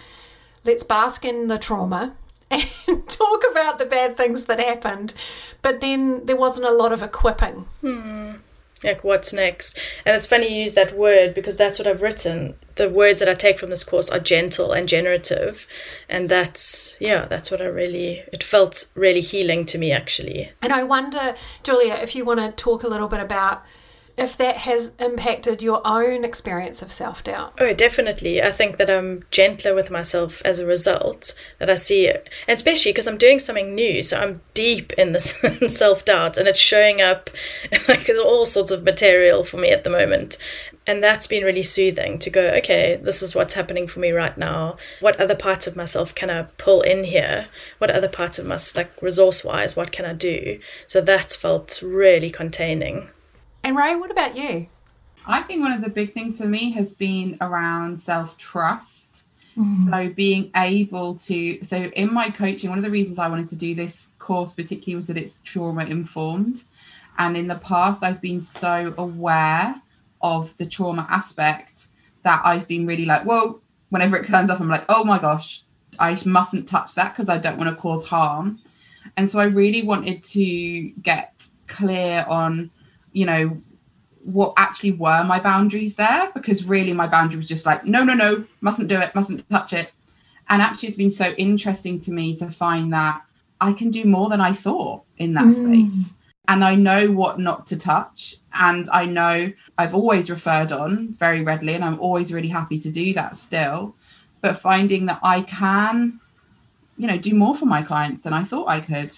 let's 0.64 0.84
bask 0.84 1.26
in 1.26 1.48
the 1.48 1.58
trauma 1.58 2.16
and 2.52 3.08
talk 3.08 3.44
about 3.50 3.80
the 3.80 3.86
bad 3.86 4.18
things 4.18 4.46
that 4.46 4.60
happened. 4.60 5.14
But 5.62 5.82
then 5.82 6.26
there 6.26 6.36
wasn't 6.36 6.68
a 6.68 6.72
lot 6.72 6.92
of 6.92 7.02
equipping. 7.02 7.66
Hmm. 7.82 8.34
Like 8.84 9.04
what's 9.04 9.32
next? 9.32 9.78
And 10.06 10.16
it's 10.16 10.26
funny 10.26 10.52
you 10.52 10.62
use 10.62 10.74
that 10.74 10.98
word 10.98 11.34
because 11.34 11.56
that's 11.56 11.78
what 11.78 11.88
i've 11.88 12.02
written. 12.02 12.56
The 12.76 12.90
words 12.90 13.20
that 13.20 13.30
i 13.30 13.36
take 13.36 13.60
from 13.60 13.70
this 13.70 13.84
course 13.84 14.10
are 14.10 14.20
gentle 14.20 14.72
and 14.72 14.88
generative. 14.88 15.68
And 16.10 16.30
that's 16.30 16.98
yeah 17.00 17.26
that's 17.26 17.52
what 17.52 17.62
i 17.62 17.66
really 17.66 18.24
it 18.34 18.44
felt 18.44 18.88
really 18.96 19.22
healing 19.22 19.66
to 19.66 19.78
me 19.78 19.92
actually. 19.92 20.52
And 20.62 20.74
i 20.74 20.82
wonder 20.84 21.36
julia 21.64 21.94
if 21.96 22.16
you 22.16 22.26
want 22.26 22.40
to 22.40 22.52
talk 22.52 22.84
a 22.84 22.88
little 22.88 23.08
bit 23.08 23.20
about 23.20 23.64
if 24.18 24.38
that 24.38 24.58
has 24.58 24.94
impacted 25.00 25.62
your 25.62 25.86
own 25.86 26.24
experience 26.24 26.82
of 26.82 26.92
self 26.92 27.24
doubt. 27.24 27.54
Oh, 27.60 27.74
definitely. 27.74 28.42
I 28.42 28.52
think 28.52 28.78
that 28.78 28.90
I'm 28.90 29.24
gentler 29.32 29.74
with 29.74 29.90
myself 29.90 30.42
as 30.44 30.60
a 30.60 30.66
result, 30.66 31.34
that 31.60 31.70
I 31.70 31.76
see 31.76 32.08
it. 32.08 32.30
And 32.48 32.56
especially 32.56 32.92
because 32.92 33.08
I'm 33.08 33.18
doing 33.18 33.40
something 33.40 33.74
new. 33.74 34.04
So 34.04 34.20
I'm 34.20 34.42
deep 34.54 34.94
in 34.94 35.14
this 35.14 35.36
self 35.68 36.06
doubt 36.06 36.38
and 36.38 36.48
it's 36.48 36.60
showing 36.60 37.02
up 37.02 37.30
like 37.88 38.10
all 38.10 38.46
sorts 38.46 38.72
of 38.72 38.84
material 38.84 39.44
for 39.44 39.58
me 39.58 39.70
at 39.70 39.84
the 39.84 39.90
moment. 39.90 40.38
And 40.88 41.04
that's 41.04 41.28
been 41.28 41.44
really 41.44 41.64
soothing 41.64 42.18
to 42.20 42.30
go, 42.30 42.50
okay, 42.56 43.00
this 43.02 43.22
is 43.22 43.36
what's 43.36 43.54
happening 43.54 43.88
for 43.88 44.00
me 44.00 44.12
right 44.12 44.38
now. 44.38 44.78
What 45.00 45.20
other 45.20 45.36
parts 45.36 45.68
of 45.68 45.76
myself 45.76 46.14
can 46.16 46.30
I 46.30 46.44
pull 46.58 46.82
in 46.82 47.04
here? 47.04 47.48
What 47.78 47.92
other 47.92 48.10
parts 48.10 48.40
of 48.40 48.46
myself, 48.46 48.76
like 48.78 49.02
resource 49.02 49.44
wise, 49.44 49.76
what 49.76 49.92
can 49.92 50.06
I 50.06 50.14
do? 50.14 50.60
So 50.88 51.00
that's 51.00 51.36
felt 51.36 51.82
really 51.84 52.30
containing. 52.32 53.10
And 53.64 53.78
Ray, 53.78 53.96
what 53.96 54.12
about 54.12 54.36
you? 54.36 54.68
I 55.26 55.42
think 55.42 55.62
one 55.62 55.72
of 55.72 55.82
the 55.82 55.90
big 55.90 56.14
things 56.14 56.40
for 56.40 56.48
me 56.48 56.72
has 56.72 56.94
been 56.94 57.38
around 57.42 58.00
self 58.00 58.38
trust. 58.38 59.26
Mm. 59.58 59.90
So 59.90 60.14
being 60.14 60.50
able 60.56 61.16
to, 61.16 61.64
so 61.64 61.78
in 61.78 62.14
my 62.14 62.30
coaching, 62.30 62.70
one 62.70 62.80
of 62.80 62.86
the 62.86 62.90
reasons 62.90 63.20
I 63.20 63.28
wanted 63.28 63.50
to 63.50 63.56
do 63.56 63.76
this 63.76 64.14
course 64.18 64.54
particularly 64.54 64.96
was 64.96 65.08
that 65.08 65.18
it's 65.18 65.40
trauma 65.42 65.86
informed. 65.86 66.64
And 67.18 67.36
in 67.38 67.48
the 67.48 67.56
past, 67.56 68.02
I've 68.04 68.22
been 68.22 68.40
so 68.40 68.94
aware 68.98 69.76
of 70.22 70.56
the 70.58 70.66
trauma 70.66 71.06
aspect 71.10 71.88
that 72.24 72.42
I've 72.46 72.68
been 72.68 72.88
really 72.88 73.06
like, 73.06 73.24
whoa, 73.24 73.62
whenever 73.90 74.18
it 74.18 74.28
turns 74.28 74.50
up, 74.50 74.60
I'm 74.60 74.70
like, 74.70 74.86
oh 74.90 75.04
my 75.04 75.20
gosh, 75.20 75.64
I 76.00 76.18
mustn't 76.26 76.68
touch 76.68 76.96
that 76.96 77.14
because 77.14 77.30
I 77.30 77.38
don't 77.38 77.58
want 77.58 77.76
to 77.76 77.80
cause 77.80 78.06
harm. 78.06 78.60
And 79.18 79.30
so 79.30 79.40
I 79.40 79.46
really 79.46 79.82
wanted 79.82 80.24
to 80.24 80.90
get 81.02 81.46
clear 81.68 82.26
on 82.28 82.72
you 83.14 83.26
know, 83.26 83.62
what 84.24 84.54
actually 84.58 84.92
were 84.92 85.24
my 85.24 85.40
boundaries 85.40 85.96
there 85.96 86.32
because 86.34 86.66
really 86.66 86.94
my 86.94 87.08
boundary 87.08 87.38
was 87.38 87.48
just 87.48 87.66
like, 87.66 87.86
no, 87.86 88.04
no, 88.04 88.14
no, 88.14 88.46
mustn't 88.62 88.88
do 88.88 89.00
it, 89.00 89.14
mustn't 89.16 89.48
touch 89.50 89.74
it. 89.74 89.92
And 90.50 90.62
actually, 90.62 90.90
it's 90.90 90.98
been 90.98 91.10
so 91.10 91.34
interesting 91.38 92.00
to 92.02 92.12
me 92.12 92.36
to 92.36 92.50
find 92.50 92.92
that 92.94 93.22
I 93.62 93.74
can 93.74 93.90
do 93.90 94.06
more 94.06 94.30
than 94.30 94.42
I 94.42 94.54
thought 94.54 95.04
in 95.18 95.34
that 95.36 95.46
mm. 95.46 95.54
space. 95.54 96.16
And 96.48 96.64
I 96.64 96.76
know 96.76 97.10
what 97.12 97.40
not 97.40 97.68
to 97.68 97.78
touch. 97.78 98.36
And 98.54 98.90
I 98.92 99.06
know 99.06 99.54
I've 99.78 99.94
always 99.94 100.30
referred 100.30 100.74
on 100.74 101.14
very 101.14 101.42
readily, 101.42 101.74
and 101.74 101.86
I'm 101.86 102.00
always 102.00 102.34
really 102.34 102.50
happy 102.50 102.80
to 102.80 102.92
do 102.92 103.14
that 103.14 103.38
still. 103.38 103.96
But 104.42 104.58
finding 104.58 105.06
that 105.06 105.20
I 105.24 105.42
can, 105.44 106.20
you 106.98 107.08
know, 107.08 107.18
do 107.18 107.34
more 107.34 107.56
for 107.56 107.68
my 107.68 107.82
clients 107.82 108.24
than 108.24 108.34
I 108.34 108.44
thought 108.44 108.68
I 108.68 108.82
could 108.82 109.16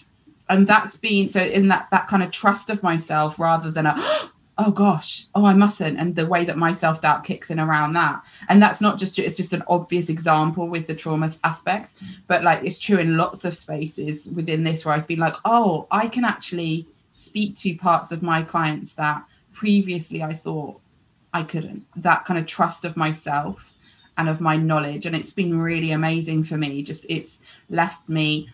and 0.49 0.67
that's 0.67 0.97
been 0.97 1.29
so 1.29 1.41
in 1.41 1.67
that 1.67 1.87
that 1.91 2.07
kind 2.07 2.23
of 2.23 2.31
trust 2.31 2.69
of 2.69 2.83
myself 2.83 3.39
rather 3.39 3.71
than 3.71 3.85
a 3.85 3.95
oh 4.59 4.69
gosh 4.69 5.25
oh 5.33 5.45
i 5.45 5.53
mustn't 5.53 5.97
and 5.97 6.15
the 6.15 6.27
way 6.27 6.45
that 6.45 6.57
my 6.57 6.71
self-doubt 6.71 7.23
kicks 7.23 7.49
in 7.49 7.59
around 7.59 7.93
that. 7.93 8.21
And 8.49 8.61
that's 8.61 8.81
not 8.81 8.99
just 8.99 9.17
it's 9.17 9.37
just 9.37 9.53
an 9.53 9.63
obvious 9.67 10.09
example 10.09 10.67
with 10.67 10.85
the 10.85 10.95
trauma 10.95 11.31
aspect 11.43 11.95
but 12.27 12.43
like 12.43 12.63
it's 12.63 12.77
true 12.77 12.99
in 12.99 13.17
lots 13.17 13.45
of 13.45 13.57
spaces 13.57 14.27
within 14.27 14.63
this 14.63 14.85
where 14.85 14.93
i've 14.93 15.07
been 15.07 15.19
like 15.19 15.35
oh 15.45 15.87
i 15.89 16.07
can 16.07 16.23
actually 16.23 16.87
speak 17.13 17.55
to 17.57 17.75
parts 17.75 18.11
of 18.11 18.21
my 18.21 18.43
clients 18.43 18.93
that 18.93 19.23
previously 19.51 20.21
i 20.21 20.33
thought 20.33 20.79
i 21.33 21.43
couldn't. 21.43 21.85
That 21.95 22.25
kind 22.25 22.39
of 22.39 22.45
trust 22.45 22.85
of 22.85 22.95
myself 22.95 23.73
and 24.17 24.29
of 24.29 24.39
my 24.39 24.55
knowledge. 24.55 25.05
And 25.05 25.15
it's 25.15 25.31
been 25.31 25.59
really 25.59 25.91
amazing 25.91 26.43
for 26.43 26.57
me. 26.57 26.83
Just 26.83 27.05
it's 27.09 27.41
left 27.69 28.07
me 28.07 28.49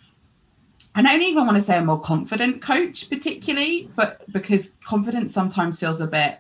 I 0.96 1.01
don't 1.01 1.22
even 1.22 1.46
want 1.46 1.58
to 1.58 1.62
say 1.62 1.77
a 1.77 1.84
more 1.84 2.00
confident 2.00 2.62
coach, 2.62 3.10
particularly, 3.10 3.91
but 3.96 4.29
because 4.31 4.74
confidence 4.86 5.34
sometimes 5.34 5.79
feels 5.79 6.01
a 6.01 6.08
bit, 6.08 6.39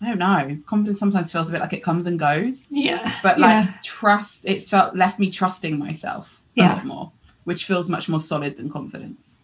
I 0.00 0.08
don't 0.08 0.18
know, 0.18 0.58
confidence 0.66 0.98
sometimes 0.98 1.32
feels 1.32 1.48
a 1.48 1.52
bit 1.52 1.60
like 1.60 1.72
it 1.72 1.82
comes 1.82 2.06
and 2.06 2.18
goes. 2.18 2.66
Yeah. 2.70 3.14
But 3.22 3.38
like 3.38 3.66
yeah. 3.66 3.74
trust, 3.82 4.46
it's 4.46 4.70
felt 4.70 4.96
left 4.96 5.18
me 5.18 5.30
trusting 5.30 5.78
myself 5.78 6.42
a 6.56 6.60
yeah. 6.60 6.74
lot 6.74 6.86
more, 6.86 7.12
which 7.44 7.64
feels 7.64 7.90
much 7.90 8.08
more 8.08 8.20
solid 8.20 8.56
than 8.56 8.70
confidence. 8.70 9.40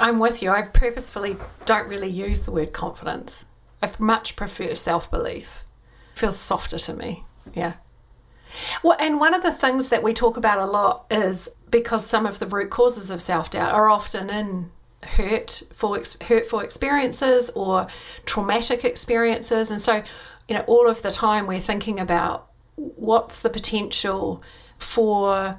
I'm 0.00 0.18
with 0.18 0.42
you. 0.42 0.50
I 0.50 0.62
purposefully 0.62 1.36
don't 1.66 1.88
really 1.88 2.08
use 2.08 2.42
the 2.42 2.50
word 2.50 2.72
confidence. 2.72 3.46
I 3.82 3.90
much 3.98 4.36
prefer 4.36 4.74
self 4.74 5.10
belief. 5.10 5.64
Feels 6.14 6.38
softer 6.38 6.78
to 6.78 6.94
me. 6.94 7.24
Yeah. 7.54 7.74
Well, 8.82 8.96
and 8.98 9.20
one 9.20 9.34
of 9.34 9.42
the 9.42 9.52
things 9.52 9.90
that 9.90 10.02
we 10.02 10.14
talk 10.14 10.36
about 10.36 10.58
a 10.58 10.66
lot 10.66 11.06
is 11.10 11.50
because 11.70 12.06
some 12.06 12.26
of 12.26 12.38
the 12.38 12.46
root 12.46 12.70
causes 12.70 13.10
of 13.10 13.22
self 13.22 13.50
doubt 13.50 13.72
are 13.72 13.88
often 13.88 14.30
in 14.30 14.70
hurtful 15.02 15.96
hurtful 16.22 16.60
experiences 16.60 17.50
or 17.50 17.86
traumatic 18.26 18.84
experiences, 18.84 19.70
and 19.70 19.80
so 19.80 20.02
you 20.48 20.54
know 20.54 20.64
all 20.66 20.88
of 20.88 21.02
the 21.02 21.12
time 21.12 21.46
we're 21.46 21.60
thinking 21.60 22.00
about 22.00 22.48
what's 22.76 23.40
the 23.40 23.50
potential 23.50 24.42
for 24.78 25.58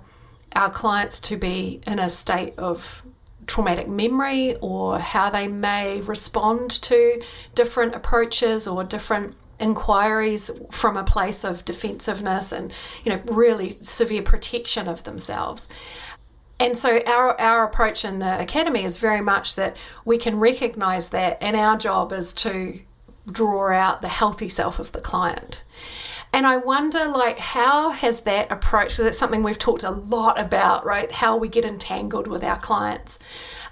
our 0.56 0.70
clients 0.70 1.20
to 1.20 1.38
be 1.38 1.82
in 1.86 2.00
a 2.00 2.10
state 2.10 2.54
of 2.58 3.04
traumatic 3.46 3.88
memory 3.88 4.56
or 4.62 5.00
how 5.00 5.30
they 5.30 5.48
may 5.48 6.02
respond 6.02 6.70
to 6.70 7.22
different 7.56 7.96
approaches 7.96 8.68
or 8.68 8.84
different 8.84 9.36
inquiries 9.60 10.52
from 10.72 10.98
a 10.98 11.04
place 11.04 11.44
of 11.44 11.66
defensiveness 11.66 12.52
and 12.52 12.72
you 13.04 13.12
know 13.12 13.22
really 13.26 13.74
severe 13.74 14.22
protection 14.22 14.88
of 14.88 15.04
themselves. 15.04 15.68
And 16.60 16.78
so 16.78 17.02
our 17.06 17.40
our 17.40 17.66
approach 17.66 18.04
in 18.04 18.20
the 18.20 18.40
academy 18.40 18.84
is 18.84 18.98
very 18.98 19.22
much 19.22 19.56
that 19.56 19.78
we 20.06 20.18
can 20.18 20.40
recognize 20.40 21.10
that 21.10 21.38
and 21.42 21.56
our 21.56 21.78
job 21.78 22.12
is 22.12 22.34
to 22.36 22.80
draw 23.32 23.72
out 23.72 24.02
the 24.02 24.08
healthy 24.08 24.50
self 24.50 24.80
of 24.80 24.92
the 24.92 25.02
client 25.02 25.64
and 26.32 26.46
I 26.46 26.58
wonder, 26.58 27.06
like, 27.06 27.38
how 27.38 27.90
has 27.92 28.22
that 28.22 28.52
approach? 28.52 28.90
Because 28.90 29.06
it's 29.06 29.18
something 29.18 29.42
we've 29.44 29.58
talked 29.58 29.84
a 29.84 29.90
lot 29.90 30.40
about, 30.40 30.86
right? 30.86 31.12
How 31.12 31.36
we 31.36 31.48
get 31.48 31.66
entangled 31.66 32.28
with 32.28 32.44
our 32.44 32.60
clients. 32.60 33.20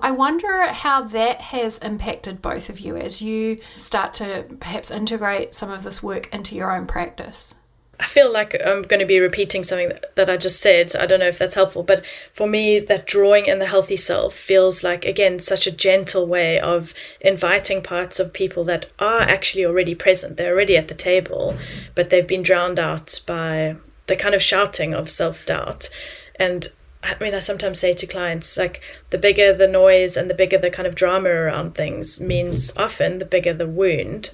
I 0.01 0.11
wonder 0.11 0.63
how 0.67 1.03
that 1.03 1.41
has 1.41 1.77
impacted 1.79 2.41
both 2.41 2.69
of 2.69 2.79
you 2.79 2.97
as 2.97 3.21
you 3.21 3.59
start 3.77 4.13
to 4.15 4.45
perhaps 4.59 4.91
integrate 4.91 5.53
some 5.53 5.71
of 5.71 5.83
this 5.83 6.01
work 6.01 6.33
into 6.33 6.55
your 6.55 6.75
own 6.75 6.87
practice. 6.87 7.55
I 7.99 8.05
feel 8.05 8.31
like 8.31 8.55
I'm 8.63 8.83
going 8.83 8.99
to 8.99 9.07
be 9.07 9.19
repeating 9.19 9.63
something 9.63 9.91
that, 10.15 10.29
I 10.29 10.37
just 10.37 10.61
said. 10.61 10.95
I 10.95 11.07
don't 11.07 11.19
know 11.19 11.27
if 11.27 11.39
that's 11.39 11.55
helpful, 11.55 11.81
but 11.81 12.05
for 12.31 12.47
me, 12.47 12.79
that 12.79 13.07
drawing 13.07 13.47
in 13.47 13.57
the 13.57 13.65
healthy 13.65 13.97
self 13.97 14.35
feels 14.35 14.83
like, 14.83 15.03
again, 15.03 15.39
such 15.39 15.65
a 15.65 15.71
gentle 15.71 16.27
way 16.27 16.59
of 16.59 16.93
inviting 17.21 17.81
parts 17.81 18.19
of 18.19 18.33
people 18.33 18.63
that 18.65 18.85
are 18.99 19.21
actually 19.21 19.65
already 19.65 19.95
present. 19.95 20.37
They're 20.37 20.53
already 20.53 20.77
at 20.77 20.89
the 20.89 20.93
table, 20.93 21.57
but 21.95 22.11
they've 22.11 22.27
been 22.27 22.43
drowned 22.43 22.77
out 22.77 23.19
by 23.25 23.77
the 24.05 24.15
kind 24.15 24.35
of 24.35 24.43
shouting 24.43 24.93
of 24.93 25.09
self 25.09 25.45
doubt. 25.45 25.89
And 26.35 26.69
I 27.01 27.15
mean, 27.19 27.33
I 27.33 27.39
sometimes 27.39 27.79
say 27.79 27.93
to 27.93 28.05
clients, 28.05 28.57
like, 28.57 28.81
the 29.09 29.17
bigger 29.17 29.53
the 29.53 29.67
noise 29.67 30.17
and 30.17 30.29
the 30.29 30.35
bigger 30.35 30.57
the 30.59 30.69
kind 30.69 30.87
of 30.87 30.95
drama 30.95 31.29
around 31.29 31.73
things 31.73 32.21
means 32.21 32.75
often 32.77 33.17
the 33.17 33.25
bigger 33.25 33.53
the 33.53 33.67
wound. 33.67 34.31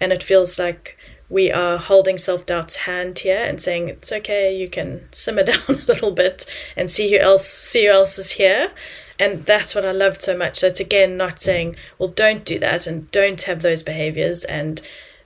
And 0.00 0.12
it 0.12 0.22
feels 0.22 0.58
like 0.58 0.96
we 1.32 1.50
are 1.50 1.78
holding 1.78 2.18
self 2.18 2.44
doubt's 2.44 2.76
hand 2.76 3.18
here 3.20 3.42
and 3.42 3.58
saying, 3.58 3.88
it's 3.88 4.12
okay, 4.12 4.54
you 4.54 4.68
can 4.68 5.08
simmer 5.12 5.42
down 5.50 5.62
a 5.66 5.72
little 5.72 6.10
bit 6.10 6.44
and 6.76 6.90
see 6.90 7.10
who 7.10 7.16
else, 7.16 7.48
see 7.48 7.86
who 7.86 7.90
else 7.90 8.18
is 8.18 8.32
here. 8.32 8.70
And 9.18 9.46
that's 9.46 9.74
what 9.74 9.86
I 9.86 9.92
loved 9.92 10.20
so 10.20 10.36
much. 10.36 10.58
So 10.58 10.66
it's 10.66 10.80
again 10.80 11.16
not 11.16 11.40
saying, 11.40 11.76
well, 11.98 12.10
don't 12.10 12.44
do 12.44 12.58
that 12.58 12.86
and 12.86 13.10
don't 13.10 13.40
have 13.42 13.62
those 13.62 13.82
behaviors 13.82 14.44
and 14.44 14.82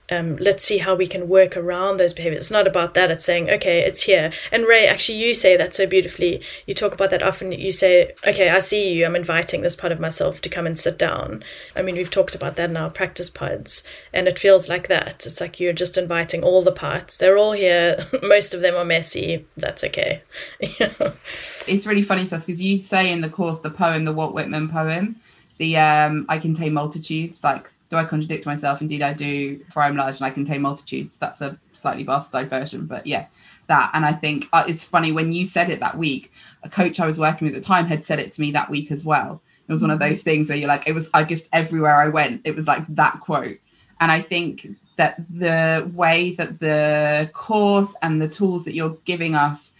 um, 0.09 0.37
let's 0.37 0.63
see 0.63 0.77
how 0.77 0.95
we 0.95 1.05
can 1.05 1.27
work 1.27 1.57
around 1.57 1.97
those 1.97 2.13
behaviors. 2.13 2.43
It's 2.43 2.51
not 2.51 2.67
about 2.67 2.93
that. 2.93 3.11
It's 3.11 3.25
saying, 3.25 3.49
okay, 3.49 3.81
it's 3.81 4.03
here. 4.03 4.31
And 4.51 4.65
Ray, 4.65 4.87
actually, 4.87 5.17
you 5.17 5.33
say 5.33 5.57
that 5.57 5.75
so 5.75 5.85
beautifully. 5.85 6.41
You 6.65 6.73
talk 6.73 6.93
about 6.93 7.11
that 7.11 7.21
often. 7.21 7.51
You 7.51 7.73
say, 7.73 8.13
okay, 8.25 8.49
I 8.49 8.59
see 8.59 8.93
you. 8.93 9.05
I'm 9.05 9.17
inviting 9.17 9.61
this 9.61 9.75
part 9.75 9.91
of 9.91 9.99
myself 9.99 10.39
to 10.41 10.49
come 10.49 10.65
and 10.65 10.79
sit 10.79 10.97
down. 10.97 11.43
I 11.75 11.81
mean, 11.81 11.95
we've 11.95 12.09
talked 12.09 12.35
about 12.35 12.55
that 12.55 12.69
in 12.69 12.77
our 12.77 12.89
practice 12.89 13.29
pods, 13.29 13.83
and 14.13 14.29
it 14.29 14.39
feels 14.39 14.69
like 14.69 14.87
that. 14.87 15.25
It's 15.25 15.41
like 15.41 15.59
you're 15.59 15.73
just 15.73 15.97
inviting 15.97 16.41
all 16.41 16.61
the 16.61 16.71
parts. 16.71 17.17
They're 17.17 17.37
all 17.37 17.51
here. 17.51 17.99
Most 18.23 18.53
of 18.53 18.61
them 18.61 18.75
are 18.75 18.85
messy. 18.85 19.45
That's 19.57 19.83
okay. 19.83 20.21
it's 20.59 21.85
really 21.85 22.03
funny, 22.03 22.25
Sas, 22.25 22.45
because 22.45 22.61
you 22.61 22.77
say 22.77 23.11
in 23.11 23.19
the 23.19 23.29
course 23.29 23.59
the 23.59 23.69
poem, 23.69 24.05
the 24.05 24.13
Walt 24.13 24.33
Whitman 24.33 24.69
poem, 24.69 25.17
the 25.57 25.75
um, 25.77 26.25
I 26.29 26.39
contain 26.39 26.73
multitudes, 26.73 27.43
like 27.43 27.69
do 27.89 27.95
I 27.95 28.05
contradict 28.05 28.45
myself? 28.45 28.81
Indeed, 28.81 29.01
I 29.01 29.13
do. 29.13 29.63
For 29.71 29.81
I'm 29.81 29.95
large 29.95 30.17
and 30.17 30.25
I 30.25 30.29
contain 30.29 30.61
multitudes. 30.61 31.17
That's 31.17 31.41
a 31.41 31.57
slightly 31.73 32.05
bastardized 32.05 32.49
version, 32.49 32.85
but 32.85 33.07
yeah, 33.07 33.27
that. 33.67 33.91
And 33.93 34.05
I 34.05 34.11
think 34.11 34.47
uh, 34.53 34.65
it's 34.67 34.83
funny 34.83 35.11
when 35.11 35.31
you 35.31 35.45
said 35.45 35.69
it 35.69 35.79
that 35.79 35.97
week. 35.97 36.31
A 36.63 36.69
coach 36.69 36.99
I 36.99 37.05
was 37.05 37.19
working 37.19 37.47
with 37.47 37.55
at 37.55 37.61
the 37.61 37.67
time 37.67 37.85
had 37.85 38.03
said 38.03 38.19
it 38.19 38.31
to 38.33 38.41
me 38.41 38.51
that 38.51 38.69
week 38.69 38.91
as 38.91 39.05
well. 39.05 39.41
It 39.67 39.71
was 39.71 39.81
one 39.81 39.91
of 39.91 39.99
those 39.99 40.23
things 40.23 40.49
where 40.49 40.57
you're 40.57 40.67
like, 40.67 40.87
it 40.87 40.93
was. 40.93 41.09
I 41.13 41.23
just 41.23 41.49
everywhere 41.53 41.95
I 41.95 42.09
went, 42.09 42.41
it 42.45 42.55
was 42.55 42.67
like 42.67 42.85
that 42.89 43.19
quote. 43.21 43.57
And 43.99 44.11
I 44.11 44.21
think 44.21 44.67
that 44.97 45.23
the 45.29 45.89
way 45.93 46.33
that 46.35 46.59
the 46.59 47.29
course 47.33 47.95
and 48.01 48.21
the 48.21 48.27
tools 48.27 48.65
that 48.65 48.73
you're 48.73 48.97
giving 49.05 49.35
us 49.35 49.73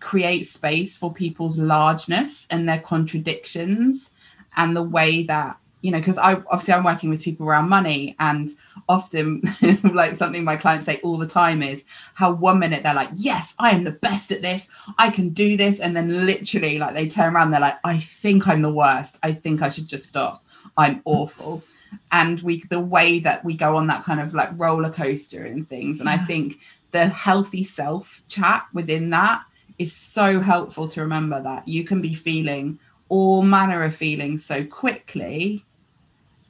create 0.00 0.46
space 0.46 0.96
for 0.96 1.12
people's 1.12 1.58
largeness 1.58 2.46
and 2.50 2.68
their 2.68 2.78
contradictions 2.78 4.10
and 4.56 4.76
the 4.76 4.82
way 4.82 5.22
that 5.24 5.56
you 5.84 5.90
know, 5.90 5.98
because 5.98 6.16
I 6.16 6.32
obviously 6.32 6.72
I'm 6.72 6.82
working 6.82 7.10
with 7.10 7.22
people 7.22 7.46
around 7.46 7.68
money, 7.68 8.16
and 8.18 8.48
often, 8.88 9.42
like 9.92 10.16
something 10.16 10.42
my 10.42 10.56
clients 10.56 10.86
say 10.86 10.98
all 11.02 11.18
the 11.18 11.26
time 11.26 11.62
is 11.62 11.84
how 12.14 12.32
one 12.32 12.58
minute 12.58 12.82
they're 12.82 12.94
like, 12.94 13.10
"Yes, 13.16 13.54
I 13.58 13.72
am 13.72 13.84
the 13.84 13.90
best 13.90 14.32
at 14.32 14.40
this, 14.40 14.70
I 14.96 15.10
can 15.10 15.28
do 15.28 15.58
this," 15.58 15.80
and 15.80 15.94
then 15.94 16.24
literally, 16.24 16.78
like 16.78 16.94
they 16.94 17.06
turn 17.06 17.36
around, 17.36 17.50
they're 17.50 17.60
like, 17.60 17.76
"I 17.84 17.98
think 17.98 18.48
I'm 18.48 18.62
the 18.62 18.72
worst. 18.72 19.18
I 19.22 19.32
think 19.32 19.60
I 19.60 19.68
should 19.68 19.86
just 19.86 20.06
stop. 20.06 20.42
I'm 20.78 21.02
awful." 21.04 21.62
And 22.10 22.40
we, 22.40 22.64
the 22.70 22.80
way 22.80 23.18
that 23.18 23.44
we 23.44 23.54
go 23.54 23.76
on 23.76 23.86
that 23.88 24.04
kind 24.04 24.20
of 24.20 24.32
like 24.32 24.58
roller 24.58 24.90
coaster 24.90 25.44
and 25.44 25.68
things, 25.68 26.00
and. 26.00 26.08
I 26.08 26.16
think 26.16 26.60
the 26.92 27.08
healthy 27.08 27.62
self 27.62 28.22
chat 28.28 28.64
within 28.72 29.10
that 29.10 29.42
is 29.78 29.94
so 29.94 30.40
helpful 30.40 30.88
to 30.88 31.02
remember 31.02 31.42
that 31.42 31.68
you 31.68 31.84
can 31.84 32.00
be 32.00 32.14
feeling 32.14 32.78
all 33.10 33.42
manner 33.42 33.84
of 33.84 33.94
feelings 33.94 34.44
so 34.44 34.64
quickly 34.64 35.64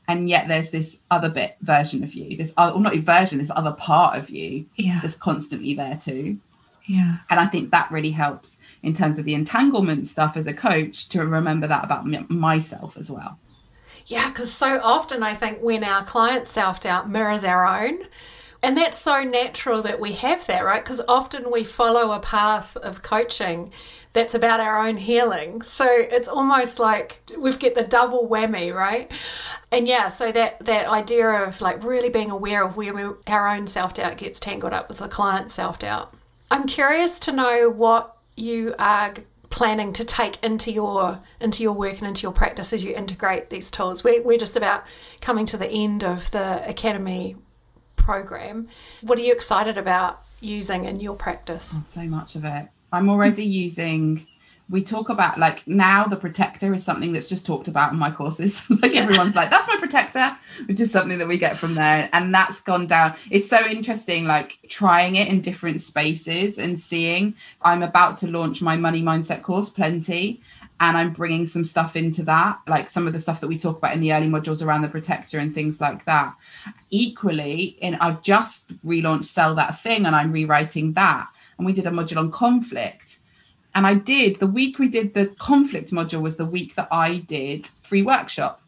and 0.08 0.28
yet 0.28 0.48
there's 0.48 0.70
this 0.70 1.00
other 1.10 1.28
bit 1.28 1.56
version 1.60 2.02
of 2.04 2.14
you 2.14 2.36
this 2.36 2.52
other, 2.56 2.74
or 2.74 2.80
not 2.80 2.94
a 2.94 3.00
version 3.00 3.38
this 3.38 3.50
other 3.54 3.72
part 3.72 4.16
of 4.16 4.30
you 4.30 4.66
yeah. 4.76 5.00
that's 5.02 5.16
constantly 5.16 5.74
there 5.74 5.96
too. 5.96 6.38
Yeah. 6.86 7.16
And 7.30 7.40
i 7.40 7.46
think 7.46 7.70
that 7.70 7.90
really 7.90 8.10
helps 8.10 8.60
in 8.82 8.94
terms 8.94 9.18
of 9.18 9.24
the 9.24 9.34
entanglement 9.34 10.06
stuff 10.06 10.36
as 10.36 10.46
a 10.46 10.52
coach 10.54 11.08
to 11.10 11.24
remember 11.24 11.66
that 11.66 11.84
about 11.84 12.04
m- 12.12 12.26
myself 12.28 12.96
as 12.96 13.10
well. 13.10 13.38
Yeah 14.06 14.28
because 14.28 14.52
so 14.52 14.80
often 14.82 15.22
i 15.22 15.34
think 15.34 15.60
when 15.60 15.82
our 15.82 16.04
client 16.04 16.46
self-doubt 16.46 17.08
mirrors 17.08 17.44
our 17.44 17.66
own 17.66 18.00
and 18.64 18.76
that's 18.76 18.98
so 18.98 19.22
natural 19.22 19.82
that 19.82 20.00
we 20.00 20.14
have 20.14 20.46
that 20.46 20.64
right 20.64 20.82
because 20.82 21.02
often 21.06 21.50
we 21.52 21.64
follow 21.64 22.12
a 22.12 22.20
path 22.20 22.76
of 22.78 23.02
coaching 23.02 23.70
that's 24.14 24.34
about 24.34 24.60
our 24.60 24.86
own 24.86 24.96
healing. 24.96 25.60
So 25.62 25.86
it's 25.90 26.28
almost 26.28 26.78
like 26.78 27.20
we 27.36 27.54
get 27.56 27.74
the 27.74 27.82
double 27.82 28.28
whammy, 28.28 28.72
right? 28.72 29.10
And 29.70 29.86
yeah, 29.86 30.08
so 30.08 30.32
that 30.32 30.64
that 30.64 30.86
idea 30.86 31.28
of 31.28 31.60
like 31.60 31.84
really 31.84 32.08
being 32.08 32.30
aware 32.30 32.64
of 32.64 32.76
where 32.76 32.94
we, 32.94 33.02
our 33.26 33.48
own 33.48 33.66
self 33.66 33.94
doubt 33.94 34.16
gets 34.16 34.40
tangled 34.40 34.72
up 34.72 34.88
with 34.88 34.98
the 34.98 35.08
client's 35.08 35.52
self 35.52 35.78
doubt. 35.80 36.14
I'm 36.50 36.66
curious 36.66 37.18
to 37.20 37.32
know 37.32 37.68
what 37.68 38.16
you 38.36 38.74
are 38.78 39.14
planning 39.50 39.92
to 39.92 40.04
take 40.04 40.42
into 40.42 40.72
your 40.72 41.20
into 41.40 41.62
your 41.62 41.72
work 41.72 41.98
and 41.98 42.06
into 42.06 42.22
your 42.22 42.32
practice 42.32 42.72
as 42.72 42.84
you 42.84 42.94
integrate 42.94 43.50
these 43.50 43.70
tools. 43.70 44.04
We're, 44.04 44.22
we're 44.22 44.38
just 44.38 44.56
about 44.56 44.84
coming 45.20 45.44
to 45.46 45.56
the 45.56 45.68
end 45.68 46.04
of 46.04 46.30
the 46.30 46.66
academy 46.68 47.36
program. 48.04 48.68
What 49.00 49.18
are 49.18 49.22
you 49.22 49.32
excited 49.32 49.78
about 49.78 50.22
using 50.40 50.84
in 50.84 51.00
your 51.00 51.16
practice? 51.16 51.72
Oh, 51.74 51.80
so 51.80 52.02
much 52.02 52.36
of 52.36 52.44
it. 52.44 52.68
I'm 52.92 53.08
already 53.08 53.44
using 53.44 54.26
we 54.70 54.82
talk 54.82 55.10
about 55.10 55.38
like 55.38 55.66
now 55.66 56.04
the 56.04 56.16
protector 56.16 56.72
is 56.72 56.82
something 56.82 57.12
that's 57.12 57.28
just 57.28 57.44
talked 57.44 57.68
about 57.68 57.92
in 57.92 57.98
my 57.98 58.10
courses 58.10 58.68
like 58.82 58.96
everyone's 58.96 59.34
like 59.34 59.50
that's 59.50 59.68
my 59.68 59.76
protector 59.76 60.34
which 60.66 60.80
is 60.80 60.90
something 60.90 61.18
that 61.18 61.28
we 61.28 61.36
get 61.36 61.58
from 61.58 61.74
there 61.74 62.08
and 62.14 62.34
that's 62.34 62.62
gone 62.62 62.86
down 62.86 63.14
it's 63.30 63.48
so 63.48 63.60
interesting 63.66 64.24
like 64.24 64.58
trying 64.68 65.16
it 65.16 65.28
in 65.28 65.42
different 65.42 65.80
spaces 65.80 66.58
and 66.58 66.80
seeing 66.80 67.34
i'm 67.62 67.82
about 67.82 68.16
to 68.16 68.26
launch 68.26 68.62
my 68.62 68.74
money 68.76 69.02
mindset 69.02 69.42
course 69.42 69.68
plenty 69.68 70.40
and 70.80 70.96
i'm 70.96 71.12
bringing 71.12 71.46
some 71.46 71.64
stuff 71.64 71.96
into 71.96 72.22
that 72.22 72.58
like 72.66 72.88
some 72.88 73.06
of 73.06 73.12
the 73.12 73.20
stuff 73.20 73.40
that 73.40 73.48
we 73.48 73.58
talk 73.58 73.78
about 73.78 73.94
in 73.94 74.00
the 74.00 74.12
early 74.12 74.28
modules 74.28 74.64
around 74.64 74.82
the 74.82 74.88
protector 74.88 75.38
and 75.38 75.54
things 75.54 75.80
like 75.80 76.04
that 76.04 76.34
equally 76.90 77.76
in 77.80 77.94
i've 77.96 78.22
just 78.22 78.74
relaunched 78.84 79.26
sell 79.26 79.54
that 79.54 79.78
thing 79.78 80.06
and 80.06 80.16
i'm 80.16 80.32
rewriting 80.32 80.92
that 80.92 81.28
and 81.58 81.66
we 81.66 81.72
did 81.72 81.86
a 81.86 81.90
module 81.90 82.18
on 82.18 82.30
conflict. 82.30 83.18
And 83.74 83.86
I 83.86 83.94
did 83.94 84.36
the 84.36 84.46
week 84.46 84.78
we 84.78 84.88
did 84.88 85.14
the 85.14 85.26
conflict 85.38 85.90
module 85.90 86.22
was 86.22 86.36
the 86.36 86.46
week 86.46 86.74
that 86.76 86.88
I 86.90 87.18
did 87.18 87.66
free 87.66 88.02
workshop. 88.02 88.60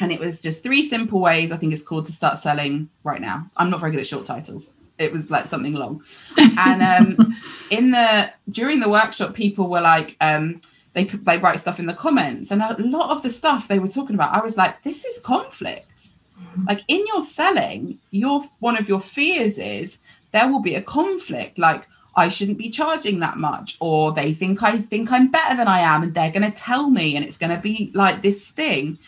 And 0.00 0.12
it 0.12 0.20
was 0.20 0.40
just 0.40 0.62
three 0.62 0.86
simple 0.86 1.20
ways, 1.20 1.50
I 1.50 1.56
think 1.56 1.72
it's 1.72 1.82
called 1.82 2.06
to 2.06 2.12
start 2.12 2.38
selling 2.38 2.88
right 3.02 3.20
now. 3.20 3.46
I'm 3.56 3.70
not 3.70 3.80
very 3.80 3.90
good 3.90 4.00
at 4.00 4.06
short 4.06 4.26
titles. 4.26 4.72
It 4.98 5.12
was 5.12 5.30
like 5.30 5.48
something 5.48 5.74
long. 5.74 6.04
and 6.36 6.82
um, 6.82 7.36
in 7.70 7.90
the 7.90 8.30
during 8.50 8.80
the 8.80 8.88
workshop, 8.88 9.34
people 9.34 9.68
were 9.68 9.80
like, 9.80 10.16
um, 10.20 10.60
they 10.92 11.04
they 11.04 11.38
write 11.38 11.60
stuff 11.60 11.78
in 11.78 11.86
the 11.86 11.94
comments, 11.94 12.50
and 12.50 12.62
a 12.62 12.76
lot 12.78 13.10
of 13.10 13.22
the 13.22 13.30
stuff 13.30 13.68
they 13.68 13.78
were 13.78 13.88
talking 13.88 14.14
about, 14.14 14.34
I 14.34 14.40
was 14.40 14.56
like, 14.56 14.82
this 14.82 15.04
is 15.04 15.20
conflict. 15.20 16.08
Mm-hmm. 16.40 16.64
Like 16.68 16.82
in 16.88 17.04
your 17.06 17.22
selling, 17.22 17.98
your 18.10 18.42
one 18.60 18.76
of 18.76 18.88
your 18.88 19.00
fears 19.00 19.58
is 19.58 19.98
there 20.32 20.50
will 20.50 20.62
be 20.62 20.74
a 20.74 20.82
conflict. 20.82 21.58
Like 21.58 21.86
I 22.16 22.28
shouldn't 22.28 22.58
be 22.58 22.70
charging 22.70 23.20
that 23.20 23.36
much, 23.36 23.76
or 23.80 24.12
they 24.12 24.32
think 24.32 24.62
I 24.62 24.78
think 24.78 25.12
I'm 25.12 25.30
better 25.30 25.56
than 25.56 25.68
I 25.68 25.80
am, 25.80 26.02
and 26.02 26.14
they're 26.14 26.32
going 26.32 26.50
to 26.50 26.56
tell 26.56 26.90
me, 26.90 27.16
and 27.16 27.24
it's 27.24 27.38
going 27.38 27.54
to 27.54 27.62
be 27.62 27.92
like 27.94 28.22
this 28.22 28.50
thing. 28.50 28.98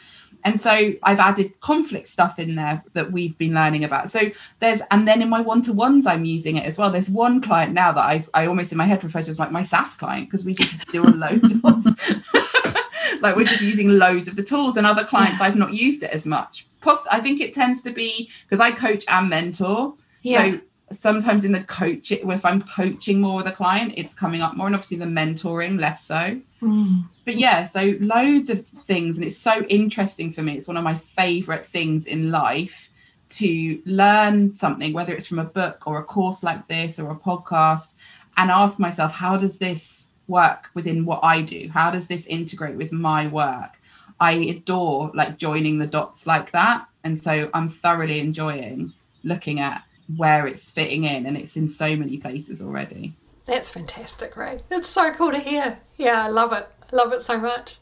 And 0.44 0.61
so 0.61 0.92
I've 1.03 1.18
added 1.18 1.59
conflict 1.61 2.09
stuff 2.09 2.38
in 2.38 2.55
there 2.55 2.83
that 2.94 3.12
we've 3.12 3.37
been 3.38 3.55
learning 3.55 3.85
about. 3.85 4.11
So 4.11 4.31
there's, 4.59 4.83
and 4.90 5.07
then 5.07 5.22
in 5.22 5.29
my 5.29 5.40
one 5.40 5.62
to 5.62 5.72
ones, 5.72 6.07
I'm 6.07 6.24
using 6.24 6.57
it 6.57 6.64
as 6.64 6.79
well. 6.79 6.90
There's 6.90 7.11
one 7.11 7.40
client 7.40 7.72
now 7.72 7.92
that 7.92 8.05
I, 8.05 8.26
I 8.35 8.46
almost 8.46 8.72
in 8.72 8.79
my 8.79 8.87
head 8.87 9.03
refer 9.03 9.22
to 9.22 9.31
as 9.31 9.38
like 9.38 9.53
my 9.53 9.62
Sas 9.62 9.94
client 9.94 10.29
because 10.29 10.44
we 10.44 10.55
just 10.55 10.87
do 10.88 11.05
a 11.05 11.11
load 11.11 11.44
of, 11.64 11.87
like 13.20 13.37
we're 13.37 13.44
just 13.44 13.62
using 13.62 13.90
loads 13.90 14.29
of 14.29 14.37
the 14.37 14.42
tools. 14.42 14.76
And 14.76 14.87
other 14.87 15.05
clients, 15.05 15.40
yeah. 15.40 15.46
I've 15.46 15.57
not 15.57 15.74
used 15.74 16.03
it 16.03 16.11
as 16.11 16.26
much. 16.26 16.66
Plus, 16.81 17.07
I 17.09 17.20
think 17.20 17.40
it 17.40 17.55
tends 17.55 17.83
to 17.83 17.90
be 17.90 18.31
because 18.48 18.61
I 18.61 18.70
coach 18.70 19.05
and 19.09 19.29
mentor. 19.29 19.94
Yeah. 20.22 20.53
So 20.53 20.61
sometimes 20.92 21.44
in 21.44 21.53
the 21.53 21.62
coach 21.64 22.11
if 22.11 22.44
i'm 22.44 22.62
coaching 22.62 23.20
more 23.20 23.37
with 23.37 23.46
a 23.46 23.53
client 23.53 23.92
it's 23.96 24.12
coming 24.12 24.42
up 24.42 24.57
more 24.57 24.66
and 24.66 24.74
obviously 24.74 24.96
the 24.96 25.05
mentoring 25.05 25.79
less 25.79 26.05
so 26.05 26.40
mm. 26.61 27.05
But 27.30 27.38
yeah 27.38 27.64
so 27.64 27.94
loads 28.00 28.50
of 28.50 28.66
things 28.66 29.16
and 29.16 29.24
it's 29.24 29.36
so 29.36 29.62
interesting 29.68 30.32
for 30.32 30.42
me 30.42 30.56
it's 30.56 30.66
one 30.66 30.76
of 30.76 30.82
my 30.82 30.96
favorite 30.96 31.64
things 31.64 32.06
in 32.06 32.32
life 32.32 32.88
to 33.28 33.80
learn 33.86 34.52
something 34.52 34.92
whether 34.92 35.14
it's 35.14 35.28
from 35.28 35.38
a 35.38 35.44
book 35.44 35.86
or 35.86 36.00
a 36.00 36.02
course 36.02 36.42
like 36.42 36.66
this 36.66 36.98
or 36.98 37.12
a 37.12 37.14
podcast 37.14 37.94
and 38.36 38.50
ask 38.50 38.80
myself 38.80 39.12
how 39.12 39.36
does 39.36 39.58
this 39.58 40.08
work 40.26 40.70
within 40.74 41.04
what 41.04 41.20
i 41.22 41.40
do 41.40 41.70
how 41.72 41.88
does 41.88 42.08
this 42.08 42.26
integrate 42.26 42.74
with 42.74 42.90
my 42.90 43.28
work 43.28 43.80
i 44.18 44.32
adore 44.32 45.12
like 45.14 45.38
joining 45.38 45.78
the 45.78 45.86
dots 45.86 46.26
like 46.26 46.50
that 46.50 46.84
and 47.04 47.16
so 47.16 47.48
i'm 47.54 47.68
thoroughly 47.68 48.18
enjoying 48.18 48.92
looking 49.22 49.60
at 49.60 49.84
where 50.16 50.48
it's 50.48 50.68
fitting 50.68 51.04
in 51.04 51.26
and 51.26 51.36
it's 51.36 51.56
in 51.56 51.68
so 51.68 51.94
many 51.94 52.18
places 52.18 52.60
already. 52.60 53.14
That's 53.44 53.70
fantastic, 53.70 54.36
Ray. 54.36 54.58
It's 54.70 54.88
so 54.88 55.12
cool 55.12 55.32
to 55.32 55.38
hear. 55.38 55.78
Yeah, 55.96 56.24
I 56.24 56.28
love 56.28 56.52
it. 56.52 56.68
Love 56.92 57.12
it 57.12 57.22
so 57.22 57.38
much. 57.38 57.76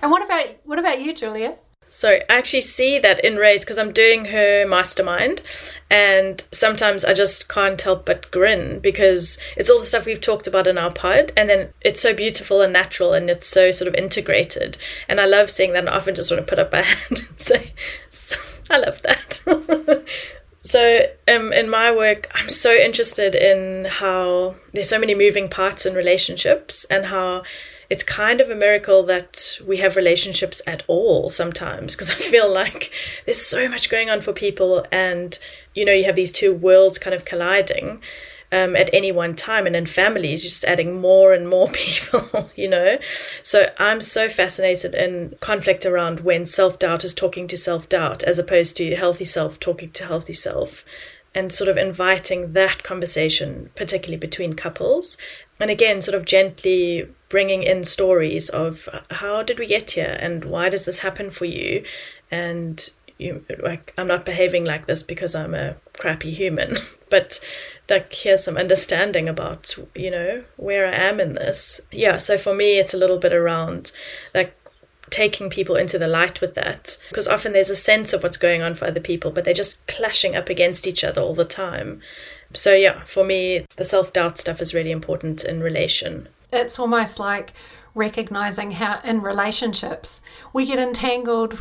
And 0.00 0.10
what 0.10 0.24
about 0.24 0.46
what 0.64 0.78
about 0.78 1.00
you, 1.00 1.14
Julia? 1.14 1.56
So 1.88 2.10
I 2.28 2.36
actually 2.36 2.60
see 2.60 2.98
that 2.98 3.24
in 3.24 3.36
Ray's 3.36 3.64
because 3.64 3.78
I'm 3.78 3.92
doing 3.92 4.26
her 4.26 4.66
mastermind, 4.66 5.40
and 5.90 6.44
sometimes 6.52 7.04
I 7.04 7.14
just 7.14 7.48
can't 7.48 7.80
help 7.80 8.04
but 8.04 8.30
grin 8.30 8.78
because 8.80 9.38
it's 9.56 9.70
all 9.70 9.78
the 9.78 9.86
stuff 9.86 10.04
we've 10.04 10.20
talked 10.20 10.46
about 10.46 10.66
in 10.66 10.76
our 10.76 10.92
pod, 10.92 11.32
and 11.36 11.48
then 11.48 11.70
it's 11.80 12.00
so 12.00 12.14
beautiful 12.14 12.60
and 12.60 12.72
natural, 12.72 13.14
and 13.14 13.30
it's 13.30 13.46
so 13.46 13.70
sort 13.70 13.88
of 13.88 13.94
integrated, 13.94 14.76
and 15.08 15.20
I 15.20 15.26
love 15.26 15.50
seeing 15.50 15.72
that. 15.72 15.80
And 15.80 15.88
I 15.88 15.96
often 15.96 16.14
just 16.14 16.30
want 16.30 16.46
to 16.46 16.48
put 16.48 16.58
up 16.58 16.72
my 16.72 16.82
hand 16.82 17.22
and 17.26 17.40
say, 17.40 17.72
"I 18.70 18.78
love 18.78 19.00
that." 19.02 20.04
So, 20.60 21.06
um, 21.28 21.52
in 21.52 21.70
my 21.70 21.94
work, 21.94 22.28
I'm 22.34 22.48
so 22.48 22.74
interested 22.74 23.36
in 23.36 23.84
how 23.84 24.56
there's 24.72 24.88
so 24.88 24.98
many 24.98 25.14
moving 25.14 25.48
parts 25.48 25.86
in 25.86 25.94
relationships 25.94 26.84
and 26.86 27.06
how 27.06 27.44
it's 27.90 28.02
kind 28.02 28.40
of 28.40 28.50
a 28.50 28.54
miracle 28.54 29.02
that 29.04 29.58
we 29.66 29.78
have 29.78 29.96
relationships 29.96 30.60
at 30.66 30.82
all 30.86 31.30
sometimes 31.30 31.94
because 31.94 32.10
I 32.10 32.14
feel 32.14 32.52
like 32.52 32.92
there's 33.24 33.44
so 33.44 33.68
much 33.68 33.90
going 33.90 34.10
on 34.10 34.20
for 34.20 34.32
people, 34.32 34.86
and 34.92 35.38
you 35.74 35.84
know, 35.84 35.92
you 35.92 36.04
have 36.04 36.16
these 36.16 36.32
two 36.32 36.52
worlds 36.52 36.98
kind 36.98 37.14
of 37.14 37.24
colliding. 37.24 38.00
Um, 38.50 38.76
at 38.76 38.88
any 38.94 39.12
one 39.12 39.34
time, 39.36 39.66
and 39.66 39.76
in 39.76 39.84
families, 39.84 40.42
just 40.42 40.64
adding 40.64 41.02
more 41.02 41.34
and 41.34 41.50
more 41.50 41.68
people, 41.72 42.50
you 42.56 42.66
know. 42.66 42.96
So 43.42 43.70
I'm 43.76 44.00
so 44.00 44.30
fascinated 44.30 44.94
in 44.94 45.36
conflict 45.40 45.84
around 45.84 46.20
when 46.20 46.46
self 46.46 46.78
doubt 46.78 47.04
is 47.04 47.12
talking 47.12 47.46
to 47.48 47.58
self 47.58 47.90
doubt 47.90 48.22
as 48.22 48.38
opposed 48.38 48.74
to 48.78 48.96
healthy 48.96 49.26
self 49.26 49.60
talking 49.60 49.90
to 49.90 50.06
healthy 50.06 50.32
self, 50.32 50.82
and 51.34 51.52
sort 51.52 51.68
of 51.68 51.76
inviting 51.76 52.54
that 52.54 52.82
conversation, 52.82 53.68
particularly 53.76 54.18
between 54.18 54.54
couples, 54.54 55.18
and 55.60 55.70
again, 55.70 56.00
sort 56.00 56.14
of 56.14 56.24
gently 56.24 57.08
bringing 57.28 57.62
in 57.62 57.84
stories 57.84 58.48
of 58.48 58.88
uh, 58.92 59.00
how 59.10 59.42
did 59.42 59.58
we 59.58 59.66
get 59.66 59.92
here? 59.92 60.16
And 60.20 60.44
why 60.44 60.68
does 60.68 60.84
this 60.84 61.00
happen 61.00 61.30
for 61.30 61.44
you? 61.44 61.84
And 62.30 62.90
you 63.18 63.44
like 63.62 63.92
i'm 63.98 64.06
not 64.06 64.24
behaving 64.24 64.64
like 64.64 64.86
this 64.86 65.02
because 65.02 65.34
i'm 65.34 65.54
a 65.54 65.76
crappy 65.98 66.30
human. 66.32 66.78
But 67.10 67.40
like 67.88 68.14
here's 68.14 68.44
some 68.44 68.58
understanding 68.58 69.30
about 69.30 69.74
you 69.94 70.10
know 70.10 70.44
where 70.56 70.86
i 70.86 70.92
am 70.92 71.20
in 71.20 71.32
this. 71.32 71.80
Yeah 71.90 72.18
so 72.18 72.36
for 72.36 72.54
me 72.54 72.78
it's 72.78 72.92
a 72.92 72.98
little 72.98 73.16
bit 73.16 73.32
around 73.32 73.92
like 74.34 74.54
taking 75.08 75.48
people 75.48 75.74
into 75.74 75.98
the 75.98 76.06
light 76.06 76.42
with 76.42 76.54
that. 76.54 76.98
Because 77.08 77.26
often 77.26 77.54
there's 77.54 77.70
a 77.70 77.76
sense 77.76 78.12
of 78.12 78.22
what's 78.22 78.36
going 78.36 78.60
on 78.60 78.74
for 78.74 78.84
other 78.84 79.00
people 79.00 79.30
but 79.30 79.46
they're 79.46 79.54
just 79.54 79.84
clashing 79.86 80.36
up 80.36 80.50
against 80.50 80.86
each 80.86 81.02
other 81.02 81.22
all 81.22 81.34
the 81.34 81.46
time 81.46 82.02
so 82.52 82.74
yeah 82.74 83.02
for 83.04 83.24
me 83.24 83.64
the 83.76 83.84
self-doubt 83.84 84.38
stuff 84.38 84.60
is 84.60 84.74
really 84.74 84.90
important 84.90 85.44
in 85.44 85.62
relation 85.62 86.28
it's 86.52 86.78
almost 86.78 87.18
like 87.18 87.52
recognizing 87.94 88.72
how 88.72 89.00
in 89.04 89.20
relationships 89.20 90.22
we 90.52 90.64
get 90.66 90.78
entangled 90.78 91.58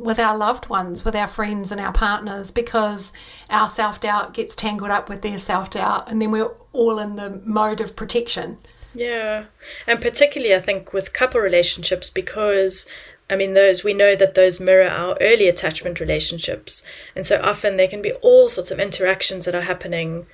with 0.00 0.18
our 0.18 0.36
loved 0.36 0.68
ones, 0.68 1.04
with 1.04 1.14
our 1.14 1.26
friends 1.26 1.70
and 1.70 1.80
our 1.80 1.92
partners 1.92 2.50
because 2.50 3.12
our 3.50 3.68
self 3.68 4.00
doubt 4.00 4.34
gets 4.34 4.56
tangled 4.56 4.90
up 4.90 5.08
with 5.08 5.22
their 5.22 5.38
self 5.38 5.70
doubt, 5.70 6.08
and 6.08 6.20
then 6.20 6.30
we're 6.30 6.52
all 6.72 6.98
in 6.98 7.16
the 7.16 7.40
mode 7.44 7.80
of 7.80 7.94
protection. 7.94 8.58
Yeah. 8.94 9.44
And 9.86 10.00
particularly, 10.00 10.54
I 10.54 10.58
think, 10.58 10.92
with 10.92 11.12
couple 11.12 11.40
relationships, 11.40 12.10
because 12.10 12.86
I 13.30 13.36
mean, 13.36 13.54
those 13.54 13.84
we 13.84 13.94
know 13.94 14.16
that 14.16 14.34
those 14.34 14.58
mirror 14.58 14.88
our 14.88 15.16
early 15.20 15.46
attachment 15.46 16.00
relationships. 16.00 16.82
And 17.14 17.24
so 17.24 17.40
often 17.40 17.76
there 17.76 17.88
can 17.88 18.02
be 18.02 18.12
all 18.14 18.48
sorts 18.48 18.72
of 18.72 18.80
interactions 18.80 19.44
that 19.44 19.54
are 19.54 19.62
happening 19.62 20.26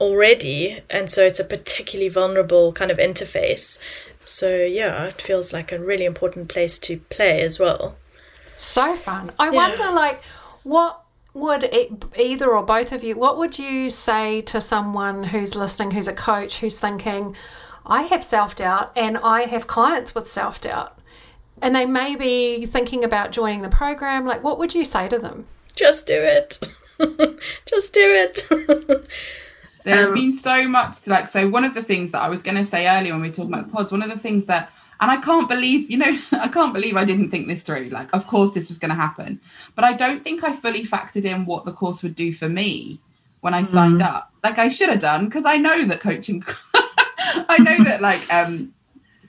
already. 0.00 0.82
And 0.90 1.08
so 1.08 1.24
it's 1.24 1.38
a 1.38 1.44
particularly 1.44 2.08
vulnerable 2.08 2.72
kind 2.72 2.90
of 2.90 2.98
interface. 2.98 3.78
So, 4.24 4.64
yeah, 4.64 5.06
it 5.06 5.22
feels 5.22 5.52
like 5.52 5.70
a 5.70 5.78
really 5.78 6.04
important 6.04 6.48
place 6.48 6.78
to 6.80 6.98
play 6.98 7.42
as 7.42 7.58
well. 7.58 7.96
So 8.56 8.96
fun. 8.96 9.30
I 9.38 9.46
yeah. 9.46 9.52
wonder, 9.52 9.90
like, 9.90 10.22
what 10.64 11.02
would 11.32 11.64
it, 11.64 12.04
either 12.18 12.50
or 12.50 12.64
both 12.64 12.92
of 12.92 13.04
you, 13.04 13.16
what 13.16 13.38
would 13.38 13.58
you 13.58 13.90
say 13.90 14.42
to 14.42 14.60
someone 14.60 15.24
who's 15.24 15.54
listening, 15.54 15.92
who's 15.92 16.08
a 16.08 16.12
coach, 16.12 16.58
who's 16.58 16.78
thinking, 16.78 17.36
I 17.86 18.02
have 18.02 18.24
self 18.24 18.56
doubt 18.56 18.92
and 18.96 19.18
I 19.18 19.42
have 19.42 19.66
clients 19.66 20.14
with 20.14 20.28
self 20.30 20.60
doubt? 20.60 20.99
And 21.62 21.74
they 21.74 21.86
may 21.86 22.16
be 22.16 22.66
thinking 22.66 23.04
about 23.04 23.32
joining 23.32 23.62
the 23.62 23.68
program. 23.68 24.26
Like, 24.26 24.42
what 24.42 24.58
would 24.58 24.74
you 24.74 24.84
say 24.84 25.08
to 25.08 25.18
them? 25.18 25.46
Just 25.74 26.06
do 26.06 26.14
it. 26.14 26.58
Just 27.66 27.94
do 27.94 28.00
it. 28.02 28.46
There's 29.84 30.08
um, 30.08 30.14
been 30.14 30.32
so 30.32 30.66
much 30.68 31.02
to 31.02 31.10
like. 31.10 31.28
So 31.28 31.48
one 31.48 31.64
of 31.64 31.74
the 31.74 31.82
things 31.82 32.12
that 32.12 32.22
I 32.22 32.28
was 32.28 32.42
going 32.42 32.56
to 32.56 32.64
say 32.64 32.86
earlier 32.86 33.12
when 33.12 33.22
we 33.22 33.30
talked 33.30 33.48
about 33.48 33.70
pods, 33.72 33.92
one 33.92 34.02
of 34.02 34.10
the 34.10 34.18
things 34.18 34.46
that, 34.46 34.70
and 35.00 35.10
I 35.10 35.16
can't 35.16 35.48
believe, 35.48 35.90
you 35.90 35.96
know, 35.96 36.18
I 36.32 36.48
can't 36.48 36.74
believe 36.74 36.96
I 36.96 37.04
didn't 37.04 37.30
think 37.30 37.48
this 37.48 37.62
through. 37.62 37.88
Like, 37.88 38.08
of 38.12 38.26
course 38.26 38.52
this 38.52 38.68
was 38.68 38.78
going 38.78 38.90
to 38.90 38.94
happen, 38.94 39.40
but 39.74 39.84
I 39.84 39.94
don't 39.94 40.22
think 40.22 40.44
I 40.44 40.54
fully 40.54 40.84
factored 40.84 41.24
in 41.24 41.46
what 41.46 41.64
the 41.64 41.72
course 41.72 42.02
would 42.02 42.14
do 42.14 42.32
for 42.34 42.48
me 42.48 43.00
when 43.40 43.54
I 43.54 43.62
mm. 43.62 43.66
signed 43.66 44.02
up. 44.02 44.32
Like 44.44 44.58
I 44.58 44.68
should 44.68 44.90
have 44.90 45.00
done 45.00 45.26
because 45.26 45.46
I 45.46 45.56
know 45.56 45.84
that 45.86 46.00
coaching, 46.00 46.44
I 47.48 47.58
know 47.58 47.84
that 47.84 48.00
like 48.00 48.32
um 48.32 48.74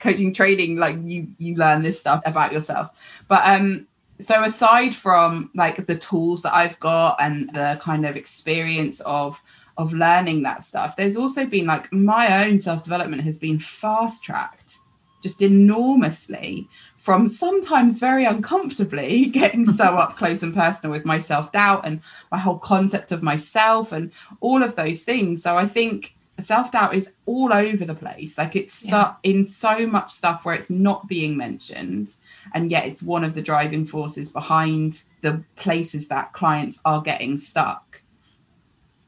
coaching 0.01 0.33
training, 0.33 0.77
like 0.77 0.97
you 1.03 1.27
you 1.37 1.55
learn 1.55 1.81
this 1.81 1.99
stuff 1.99 2.21
about 2.25 2.51
yourself, 2.51 2.89
but 3.27 3.41
um 3.45 3.87
so 4.19 4.43
aside 4.43 4.95
from 4.95 5.49
like 5.55 5.85
the 5.87 5.97
tools 5.97 6.41
that 6.43 6.53
I've 6.53 6.79
got 6.79 7.17
and 7.19 7.49
the 7.53 7.79
kind 7.81 8.05
of 8.05 8.15
experience 8.15 8.99
of 9.01 9.41
of 9.77 9.93
learning 9.93 10.43
that 10.43 10.61
stuff 10.61 10.95
there's 10.95 11.15
also 11.15 11.45
been 11.45 11.65
like 11.65 11.91
my 11.91 12.45
own 12.45 12.59
self-development 12.59 13.23
has 13.23 13.39
been 13.39 13.57
fast 13.57 14.23
tracked 14.23 14.77
just 15.23 15.41
enormously 15.41 16.67
from 16.97 17.27
sometimes 17.27 17.99
very 17.99 18.25
uncomfortably 18.25 19.25
getting 19.27 19.65
so 19.65 19.83
up 19.97 20.17
close 20.17 20.43
and 20.43 20.53
personal 20.53 20.91
with 20.91 21.05
my 21.05 21.17
self-doubt 21.17 21.85
and 21.85 22.01
my 22.31 22.37
whole 22.37 22.59
concept 22.59 23.11
of 23.11 23.23
myself 23.23 23.91
and 23.91 24.11
all 24.39 24.61
of 24.61 24.75
those 24.75 25.03
things. 25.03 25.41
So 25.41 25.57
i 25.57 25.65
think 25.65 26.15
self-doubt 26.41 26.93
is 26.93 27.13
all 27.25 27.53
over 27.53 27.85
the 27.85 27.95
place 27.95 28.37
like 28.37 28.55
it's 28.55 28.85
yeah. 28.85 28.91
so, 28.91 29.15
in 29.23 29.45
so 29.45 29.85
much 29.85 30.11
stuff 30.11 30.45
where 30.45 30.55
it's 30.55 30.69
not 30.69 31.07
being 31.07 31.37
mentioned 31.37 32.15
and 32.53 32.71
yet 32.71 32.85
it's 32.85 33.03
one 33.03 33.23
of 33.23 33.35
the 33.35 33.41
driving 33.41 33.85
forces 33.85 34.29
behind 34.29 35.03
the 35.21 35.43
places 35.55 36.07
that 36.07 36.33
clients 36.33 36.79
are 36.85 37.01
getting 37.01 37.37
stuck 37.37 37.91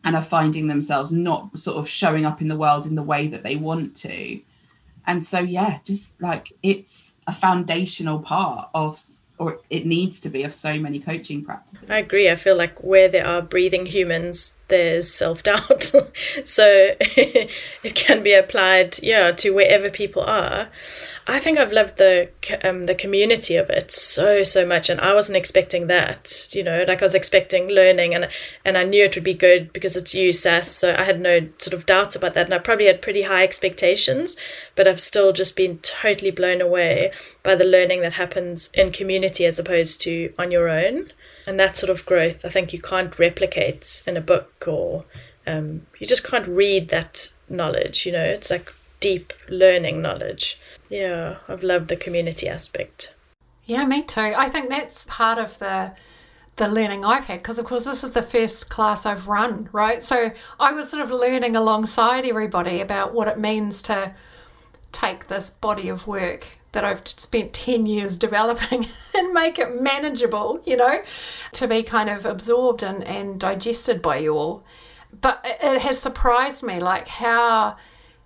and 0.03 0.15
are 0.15 0.21
finding 0.21 0.67
themselves 0.67 1.11
not 1.11 1.57
sort 1.57 1.77
of 1.77 1.87
showing 1.87 2.25
up 2.25 2.41
in 2.41 2.47
the 2.47 2.57
world 2.57 2.85
in 2.85 2.95
the 2.95 3.03
way 3.03 3.27
that 3.27 3.43
they 3.43 3.55
want 3.55 3.95
to. 3.95 4.39
And 5.05 5.23
so, 5.23 5.39
yeah, 5.39 5.79
just 5.83 6.21
like 6.21 6.53
it's 6.61 7.15
a 7.27 7.33
foundational 7.33 8.19
part 8.19 8.69
of, 8.73 9.01
or 9.37 9.59
it 9.69 9.85
needs 9.85 10.19
to 10.21 10.29
be, 10.29 10.43
of 10.43 10.53
so 10.53 10.79
many 10.79 10.99
coaching 10.99 11.43
practices. 11.43 11.89
I 11.89 11.99
agree. 11.99 12.29
I 12.29 12.35
feel 12.35 12.55
like 12.55 12.83
where 12.83 13.09
there 13.09 13.25
are 13.25 13.41
breathing 13.41 13.85
humans, 13.85 14.57
there's 14.73 15.13
self 15.13 15.43
doubt. 15.43 15.91
so 16.43 16.95
it 16.99 17.95
can 17.95 18.23
be 18.23 18.33
applied, 18.33 19.01
yeah, 19.03 19.31
to 19.31 19.51
wherever 19.51 19.89
people 19.89 20.23
are. 20.23 20.69
I 21.25 21.39
think 21.39 21.57
I've 21.57 21.71
loved 21.71 21.97
the 21.97 22.29
um, 22.63 22.83
the 22.85 22.95
community 22.95 23.55
of 23.55 23.69
it 23.69 23.91
so 23.91 24.43
so 24.43 24.65
much, 24.65 24.89
and 24.89 24.99
I 24.99 25.13
wasn't 25.13 25.37
expecting 25.37 25.87
that. 25.87 26.49
You 26.51 26.63
know, 26.63 26.83
like 26.87 27.01
I 27.01 27.05
was 27.05 27.15
expecting 27.15 27.69
learning, 27.69 28.15
and 28.15 28.27
and 28.65 28.77
I 28.77 28.83
knew 28.83 29.05
it 29.05 29.15
would 29.15 29.23
be 29.23 29.35
good 29.35 29.71
because 29.71 29.95
it's 29.95 30.15
you, 30.15 30.33
Sas. 30.33 30.69
So 30.69 30.95
I 30.97 31.03
had 31.03 31.21
no 31.21 31.47
sort 31.59 31.75
of 31.75 31.85
doubts 31.85 32.15
about 32.15 32.33
that, 32.33 32.47
and 32.47 32.53
I 32.53 32.57
probably 32.57 32.87
had 32.87 33.01
pretty 33.01 33.21
high 33.21 33.43
expectations, 33.43 34.35
but 34.75 34.87
I've 34.87 34.99
still 34.99 35.31
just 35.31 35.55
been 35.55 35.77
totally 35.77 36.31
blown 36.31 36.61
away 36.61 37.11
by 37.43 37.55
the 37.55 37.63
learning 37.63 38.01
that 38.01 38.13
happens 38.13 38.69
in 38.73 38.91
community 38.91 39.45
as 39.45 39.59
opposed 39.59 40.01
to 40.01 40.33
on 40.39 40.51
your 40.51 40.67
own, 40.67 41.11
and 41.45 41.59
that 41.59 41.77
sort 41.77 41.89
of 41.89 42.05
growth. 42.05 42.45
I 42.45 42.49
think 42.49 42.73
you 42.73 42.81
can't 42.81 43.17
replicate 43.19 44.03
in 44.07 44.17
a 44.17 44.21
book 44.21 44.65
or 44.67 45.05
um, 45.45 45.85
you 45.99 46.07
just 46.07 46.23
can't 46.23 46.47
read 46.47 46.89
that 46.89 47.33
knowledge. 47.49 48.05
You 48.05 48.13
know, 48.13 48.23
it's 48.23 48.49
like 48.49 48.73
deep 48.99 49.33
learning 49.49 50.01
knowledge. 50.01 50.59
Yeah, 50.89 51.37
I've 51.47 51.63
loved 51.63 51.89
the 51.89 51.95
community 51.95 52.47
aspect. 52.47 53.13
Yeah, 53.65 53.85
me 53.85 54.03
too. 54.03 54.33
I 54.35 54.49
think 54.49 54.69
that's 54.69 55.05
part 55.09 55.37
of 55.37 55.59
the 55.59 55.93
the 56.55 56.67
learning 56.67 57.03
I've 57.03 57.25
had 57.25 57.41
because 57.41 57.57
of 57.57 57.65
course 57.65 57.85
this 57.85 58.03
is 58.03 58.11
the 58.11 58.21
first 58.21 58.69
class 58.69 59.07
I've 59.07 59.27
run, 59.27 59.69
right? 59.71 60.03
So 60.03 60.31
I 60.59 60.71
was 60.71 60.89
sort 60.89 61.01
of 61.01 61.09
learning 61.09 61.55
alongside 61.55 62.25
everybody 62.25 62.79
about 62.79 63.11
what 63.11 63.27
it 63.27 63.39
means 63.39 63.81
to 63.83 64.13
take 64.91 65.27
this 65.27 65.49
body 65.49 65.89
of 65.89 66.05
work 66.05 66.45
that 66.73 66.83
I've 66.83 67.07
spent 67.07 67.53
10 67.53 67.85
years 67.85 68.17
developing 68.17 68.87
and 69.15 69.33
make 69.33 69.57
it 69.57 69.81
manageable, 69.81 70.61
you 70.65 70.75
know, 70.75 71.01
to 71.53 71.67
be 71.67 71.81
kind 71.81 72.09
of 72.09 72.25
absorbed 72.25 72.83
and, 72.83 73.03
and 73.03 73.39
digested 73.39 74.01
by 74.01 74.17
you 74.17 74.33
all. 74.35 74.63
But 75.21 75.45
it 75.45 75.81
has 75.81 75.99
surprised 75.99 76.63
me 76.63 76.79
like 76.79 77.07
how 77.07 77.77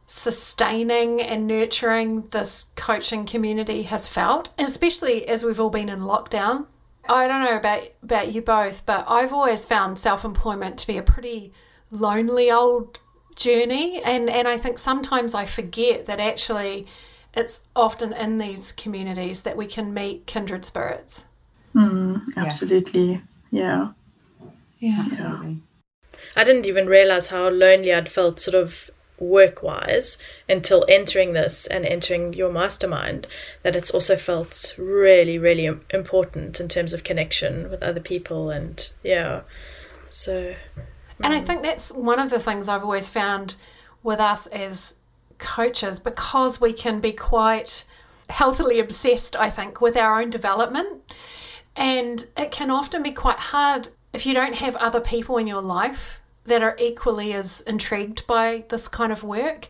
sustaining 0.08 1.22
and 1.22 1.46
nurturing 1.46 2.30
this 2.30 2.72
coaching 2.78 3.26
community 3.26 3.84
has 3.84 4.08
felt, 4.08 4.54
especially 4.58 5.28
as 5.28 5.44
we've 5.44 5.60
all 5.60 5.70
been 5.70 5.90
in 5.90 6.00
lockdown. 6.00 6.66
I 7.10 7.28
don't 7.28 7.44
know 7.44 7.58
about 7.58 7.84
about 8.04 8.34
you 8.34 8.42
both, 8.42 8.86
but 8.86 9.06
I've 9.08 9.34
always 9.34 9.66
found 9.66 10.00
self-employment 10.00 10.78
to 10.80 10.88
be 10.88 10.98
a 10.98 11.04
pretty 11.04 11.54
lonely 11.92 12.50
old 12.50 13.00
journey 13.36 14.02
and 14.02 14.30
and 14.30 14.48
I 14.48 14.58
think 14.58 14.80
sometimes 14.80 15.36
I 15.36 15.46
forget 15.46 16.08
that 16.08 16.20
actually 16.20 16.88
it's 17.38 17.62
often 17.76 18.12
in 18.14 18.40
these 18.40 18.72
communities 18.72 19.44
that 19.44 19.56
we 19.56 19.68
can 19.68 19.94
meet 19.94 20.26
kindred 20.26 20.66
spirits. 20.66 21.28
Mm, 21.76 22.36
absolutely. 22.36 23.22
Yeah. 23.52 23.90
Yeah. 24.80 25.04
Absolutely. 25.06 25.62
I 26.36 26.44
didn't 26.44 26.66
even 26.66 26.88
realize 26.88 27.28
how 27.28 27.48
lonely 27.50 27.94
I'd 27.94 28.10
felt 28.10 28.40
sort 28.40 28.56
of 28.56 28.90
work 29.20 29.62
wise 29.62 30.18
until 30.50 30.84
entering 30.90 31.34
this 31.34 31.68
and 31.68 31.86
entering 31.86 32.34
your 32.34 32.52
mastermind 32.52 33.28
that 33.64 33.76
it's 33.76 33.90
also 33.90 34.16
felt 34.16 34.76
really 34.78 35.40
really 35.40 35.66
important 35.90 36.60
in 36.60 36.68
terms 36.68 36.94
of 36.94 37.04
connection 37.04 37.68
with 37.72 37.82
other 37.82 38.00
people 38.00 38.52
and 38.52 38.92
yeah 39.04 39.42
so 40.08 40.54
And 41.20 41.34
I 41.34 41.42
think 41.42 41.64
that's 41.64 41.92
one 41.92 42.20
of 42.20 42.30
the 42.30 42.40
things 42.40 42.70
I've 42.70 42.84
always 42.84 43.10
found 43.10 43.56
with 44.04 44.20
us 44.20 44.46
as 44.48 44.98
coaches 45.40 46.00
because 46.00 46.60
we 46.62 46.74
can 46.74 47.00
be 47.00 47.12
quite 47.12 47.86
healthily 48.30 48.80
obsessed, 48.80 49.36
I 49.36 49.50
think, 49.50 49.82
with 49.82 49.98
our 49.98 50.22
own 50.22 50.30
development. 50.30 51.12
And 51.76 52.26
it 52.36 52.52
can 52.52 52.72
often 52.72 53.04
be 53.04 53.12
quite 53.12 53.40
hard 53.40 53.90
if 54.14 54.26
you 54.26 54.34
don't 54.34 54.56
have 54.56 54.76
other 54.78 55.00
people 55.00 55.38
in 55.38 55.48
your 55.48 55.62
life 55.62 56.20
that 56.46 56.64
are 56.64 56.76
equally 56.80 57.34
as 57.34 57.62
intrigued 57.62 58.26
by 58.26 58.66
this 58.70 58.88
kind 58.88 59.12
of 59.12 59.24
work, 59.24 59.68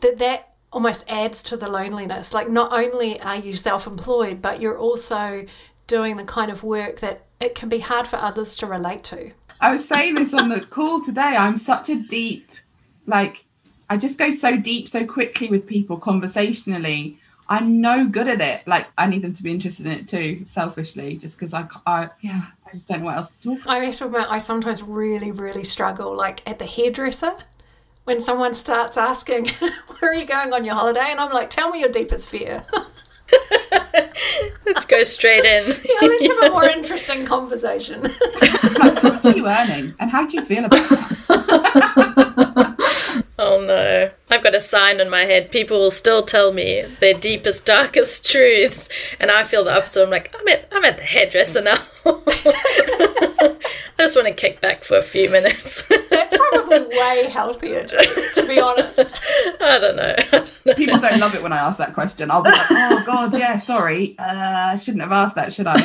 that 0.00 0.18
that 0.18 0.54
almost 0.72 1.08
adds 1.08 1.42
to 1.42 1.56
the 1.56 1.68
loneliness. 1.68 2.32
Like, 2.34 2.48
not 2.48 2.72
only 2.72 3.20
are 3.20 3.36
you 3.36 3.56
self 3.56 3.86
employed, 3.86 4.40
but 4.42 4.60
you're 4.60 4.78
also 4.78 5.46
doing 5.86 6.16
the 6.16 6.24
kind 6.24 6.50
of 6.50 6.62
work 6.62 7.00
that 7.00 7.24
it 7.40 7.54
can 7.54 7.68
be 7.68 7.78
hard 7.78 8.06
for 8.06 8.16
others 8.16 8.56
to 8.58 8.66
relate 8.66 9.02
to. 9.04 9.32
I 9.60 9.72
was 9.72 9.88
saying 9.88 10.14
this 10.14 10.34
on 10.34 10.50
the 10.50 10.60
call 10.60 11.02
today. 11.02 11.34
I'm 11.36 11.58
such 11.58 11.88
a 11.88 11.96
deep, 11.96 12.50
like, 13.06 13.44
I 13.90 13.96
just 13.96 14.18
go 14.18 14.30
so 14.30 14.56
deep 14.56 14.88
so 14.88 15.06
quickly 15.06 15.48
with 15.48 15.66
people 15.66 15.96
conversationally. 15.96 17.18
I'm 17.48 17.80
no 17.80 18.06
good 18.06 18.28
at 18.28 18.42
it. 18.42 18.66
Like, 18.66 18.88
I 18.98 19.06
need 19.06 19.22
them 19.22 19.32
to 19.32 19.42
be 19.42 19.50
interested 19.50 19.86
in 19.86 19.92
it 19.92 20.08
too, 20.08 20.44
selfishly, 20.46 21.16
just 21.16 21.38
because 21.38 21.54
I, 21.54 21.66
I, 21.86 22.10
yeah, 22.20 22.42
I 22.66 22.72
just 22.72 22.88
don't 22.88 23.00
know 23.00 23.06
what 23.06 23.16
else 23.16 23.38
to 23.38 23.56
talk. 23.56 23.66
I 23.66 23.78
have 23.78 23.96
to 23.98 24.06
admit, 24.06 24.26
I 24.28 24.36
sometimes 24.36 24.82
really, 24.82 25.32
really 25.32 25.64
struggle. 25.64 26.14
Like 26.14 26.46
at 26.46 26.58
the 26.58 26.66
hairdresser, 26.66 27.34
when 28.04 28.20
someone 28.20 28.52
starts 28.52 28.98
asking, 28.98 29.48
"Where 29.98 30.10
are 30.10 30.14
you 30.14 30.26
going 30.26 30.52
on 30.52 30.66
your 30.66 30.74
holiday?" 30.74 31.06
and 31.10 31.20
I'm 31.20 31.32
like, 31.32 31.48
"Tell 31.48 31.70
me 31.70 31.80
your 31.80 31.88
deepest 31.90 32.28
fear." 32.28 32.64
let's 34.64 34.86
go 34.86 35.02
straight 35.02 35.44
in 35.44 35.66
yeah, 35.84 35.98
let's 36.00 36.26
have 36.26 36.42
a 36.44 36.50
more 36.50 36.64
interesting 36.64 37.26
conversation. 37.26 38.02
Like, 38.02 38.50
how 38.50 39.02
much 39.02 39.24
are 39.26 39.36
you 39.36 39.46
earning, 39.46 39.94
and 39.98 40.10
how 40.10 40.26
do 40.26 40.36
you 40.36 40.44
feel 40.44 40.64
about 40.66 40.88
that? 40.88 42.74
Oh 43.38 43.60
no 43.60 44.08
i've 44.30 44.42
got 44.42 44.54
a 44.54 44.60
sign 44.60 45.00
on 45.00 45.08
my 45.08 45.24
head 45.24 45.50
people 45.50 45.78
will 45.78 45.90
still 45.90 46.22
tell 46.22 46.52
me 46.52 46.82
their 47.00 47.14
deepest 47.14 47.64
darkest 47.64 48.26
truths 48.30 48.88
and 49.20 49.30
i 49.30 49.42
feel 49.44 49.64
the 49.64 49.74
opposite 49.76 50.02
i'm 50.02 50.10
like 50.10 50.34
i'm 50.38 50.48
at 50.48 50.68
i'm 50.72 50.84
at 50.84 50.96
the 50.96 51.04
hairdresser 51.04 51.62
now 51.62 51.78
i 52.06 53.56
just 53.98 54.16
want 54.16 54.26
to 54.28 54.34
kick 54.34 54.60
back 54.60 54.82
for 54.84 54.96
a 54.96 55.02
few 55.02 55.30
minutes 55.30 55.86
That's 56.10 56.36
probably 56.36 56.80
way 56.98 57.28
healthier, 57.30 57.84
to 57.84 58.44
be 58.46 58.60
honest. 58.60 59.20
i 59.60 59.78
don't 59.78 59.96
know 59.96 60.14
I 60.18 60.24
don't 60.30 60.66
know. 60.66 60.74
People 60.74 60.98
don't 60.98 61.18
love 61.18 61.34
it 61.34 61.42
when 61.42 61.52
I 61.52 61.58
ask 61.58 61.78
that 61.78 61.94
question. 61.94 62.30
I'll 62.30 62.42
be 62.42 62.50
like, 62.50 62.66
oh 62.70 63.02
god, 63.06 63.38
yeah, 63.38 63.58
sorry, 63.58 64.16
uh, 64.18 64.72
I 64.72 64.76
shouldn't 64.76 65.02
have 65.02 65.12
asked 65.12 65.34
that, 65.36 65.52
should 65.52 65.66
I? 65.66 65.76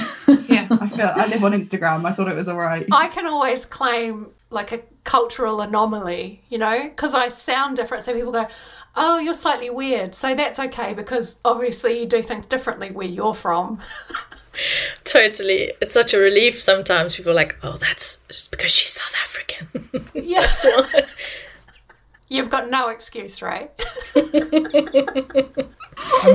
Yeah. 0.48 0.68
I 0.72 0.88
feel 0.90 1.12
I 1.16 1.28
live 1.28 1.44
on 1.44 1.54
Instagram. 1.54 2.06
I 2.06 2.14
thought 2.14 2.28
it 2.28 2.36
was 2.36 2.48
all 2.48 2.58
right. 2.58 2.86
I 2.92 3.08
can 3.08 3.26
always 3.26 3.66
claim 3.66 4.32
like 4.50 4.72
a 4.72 4.82
cultural 5.04 5.62
anomaly, 5.62 6.42
you 6.50 6.58
know, 6.58 6.84
because 6.84 7.14
I 7.14 7.30
sound 7.30 7.78
different. 7.78 8.04
So 8.04 8.14
people 8.14 8.32
go, 8.32 8.48
"Oh, 8.96 9.20
you're 9.20 9.34
slightly 9.34 9.70
weird," 9.70 10.16
so 10.16 10.36
that's 10.36 10.60
okay 10.60 10.94
because 10.94 11.40
obviously 11.44 12.00
you 12.00 12.06
do 12.06 12.24
things 12.24 12.46
differently 12.46 12.92
where 12.92 13.08
you're 13.08 13.34
from. 13.34 13.80
totally 15.04 15.74
it's 15.82 15.96
such 15.96 16.14
a 16.14 16.18
relief 16.20 16.62
sometimes 16.62 17.16
people 17.18 17.32
are 17.32 17.36
like 17.36 17.58
oh 17.64 17.76
that's 17.78 18.18
just 18.28 18.52
because 18.52 18.70
she's 18.70 18.92
south 18.92 19.16
african 19.24 19.68
Yeah, 20.14 20.42
that's 20.46 20.64
why 20.64 21.04
you've 22.30 22.50
got 22.50 22.70
no 22.70 22.90
excuse, 22.90 23.42
right? 23.42 23.72
I'm 24.16 24.32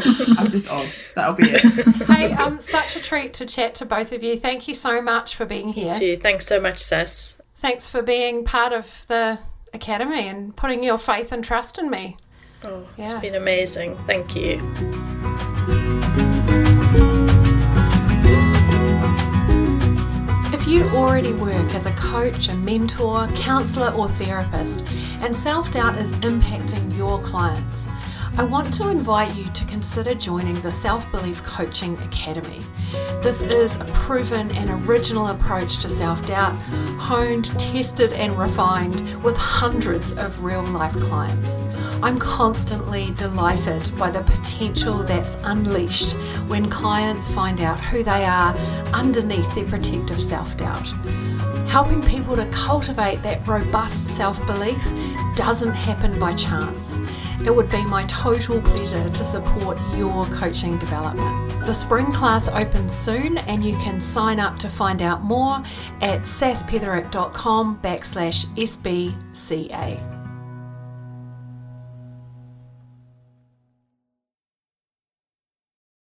just, 0.01 0.39
I'm 0.39 0.51
just 0.51 0.71
odd. 0.71 0.89
That'll 1.15 1.35
be 1.35 1.45
it. 1.51 1.63
hey, 2.07 2.33
um, 2.35 2.61
such 2.61 2.97
a 2.97 3.01
treat 3.01 3.35
to 3.35 3.47
chat 3.47 3.75
to 3.77 3.87
both 3.87 4.13
of 4.13 4.23
you. 4.23 4.39
Thank 4.39 4.69
you 4.69 4.75
so 4.75 5.01
much 5.03 5.35
for 5.35 5.45
being 5.47 5.71
here. 5.71 5.93
too 5.93 6.17
thanks 6.17 6.47
so 6.47 6.61
much 6.61 6.79
Sas. 6.79 7.38
Thanks 7.59 7.89
for 7.89 8.03
being 8.03 8.45
part 8.45 8.73
of 8.73 9.05
the 9.09 9.39
academy 9.75 10.29
and 10.29 10.55
putting 10.57 10.83
your 10.83 10.99
faith 10.99 11.33
and 11.33 11.43
trust 11.45 11.79
in 11.79 11.91
me. 11.91 12.17
oh 12.65 12.85
it's 12.97 13.13
Yeah. 13.13 13.21
been 13.21 13.35
amazing 13.37 13.95
thank 14.07 14.35
you 14.35 14.59
If 20.51 20.67
you 20.67 20.85
already 20.91 21.33
work 21.33 21.75
as 21.75 21.87
a 21.87 21.93
coach, 21.93 22.49
a 22.49 22.55
mentor, 22.55 23.29
counselor, 23.37 23.91
or 23.93 24.09
therapist, 24.09 24.85
and 25.23 25.35
self 25.37 25.71
doubt 25.71 25.99
is 25.99 26.13
impacting 26.15 26.97
your 26.97 27.21
clients, 27.23 27.89
I 28.37 28.45
want 28.45 28.73
to 28.75 28.89
invite 28.89 29.35
you 29.35 29.45
to 29.45 29.65
consider 29.65 30.15
joining 30.15 30.61
the 30.61 30.71
Self 30.71 31.11
Belief 31.11 31.43
Coaching 31.43 31.99
Academy. 31.99 32.61
This 33.23 33.43
is 33.43 33.77
a 33.77 33.85
proven 33.87 34.51
and 34.53 34.87
original 34.87 35.29
approach 35.29 35.79
to 35.79 35.89
self 35.89 36.25
doubt, 36.27 36.55
honed, 36.99 37.47
tested, 37.59 38.13
and 38.13 38.39
refined 38.39 39.23
with 39.25 39.37
hundreds 39.37 40.13
of 40.13 40.43
real 40.43 40.63
life 40.63 40.95
clients. 40.95 41.59
I'm 42.03 42.19
constantly 42.19 43.13
delighted 43.17 43.91
by 43.97 44.11
the 44.11 44.23
potential 44.23 44.99
that's 45.03 45.37
unleashed 45.43 46.13
when 46.47 46.69
clients 46.71 47.29
find 47.29 47.61
out 47.61 47.81
who 47.81 48.03
they 48.05 48.25
are 48.25 48.55
underneath 48.93 49.53
their 49.55 49.65
protective 49.65 50.21
self 50.21 50.57
doubt. 50.57 50.87
Helping 51.69 52.03
people 52.03 52.35
to 52.35 52.47
cultivate 52.47 53.23
that 53.23 53.47
robust 53.47 54.17
self 54.17 54.45
belief 54.47 54.83
doesn't 55.37 55.73
happen 55.73 56.19
by 56.19 56.33
chance. 56.35 56.99
It 57.45 57.55
would 57.55 57.71
be 57.71 57.85
my 57.85 58.05
total 58.07 58.61
pleasure 58.61 59.09
to 59.09 59.25
support 59.25 59.79
your 59.95 60.25
coaching 60.27 60.79
development. 60.79 61.67
The 61.67 61.75
spring 61.75 62.11
class 62.13 62.49
opens 62.49 62.93
soon 62.93 63.39
and 63.39 63.63
you 63.63 63.77
can 63.77 64.01
sign 64.01 64.41
up 64.41 64.59
to 64.61 64.69
find 64.69 65.03
out 65.03 65.23
more 65.23 65.63
at 66.01 66.23
saspetherick.com 66.23 67.79
backslash 67.81 68.47
SBCA. 68.57 70.18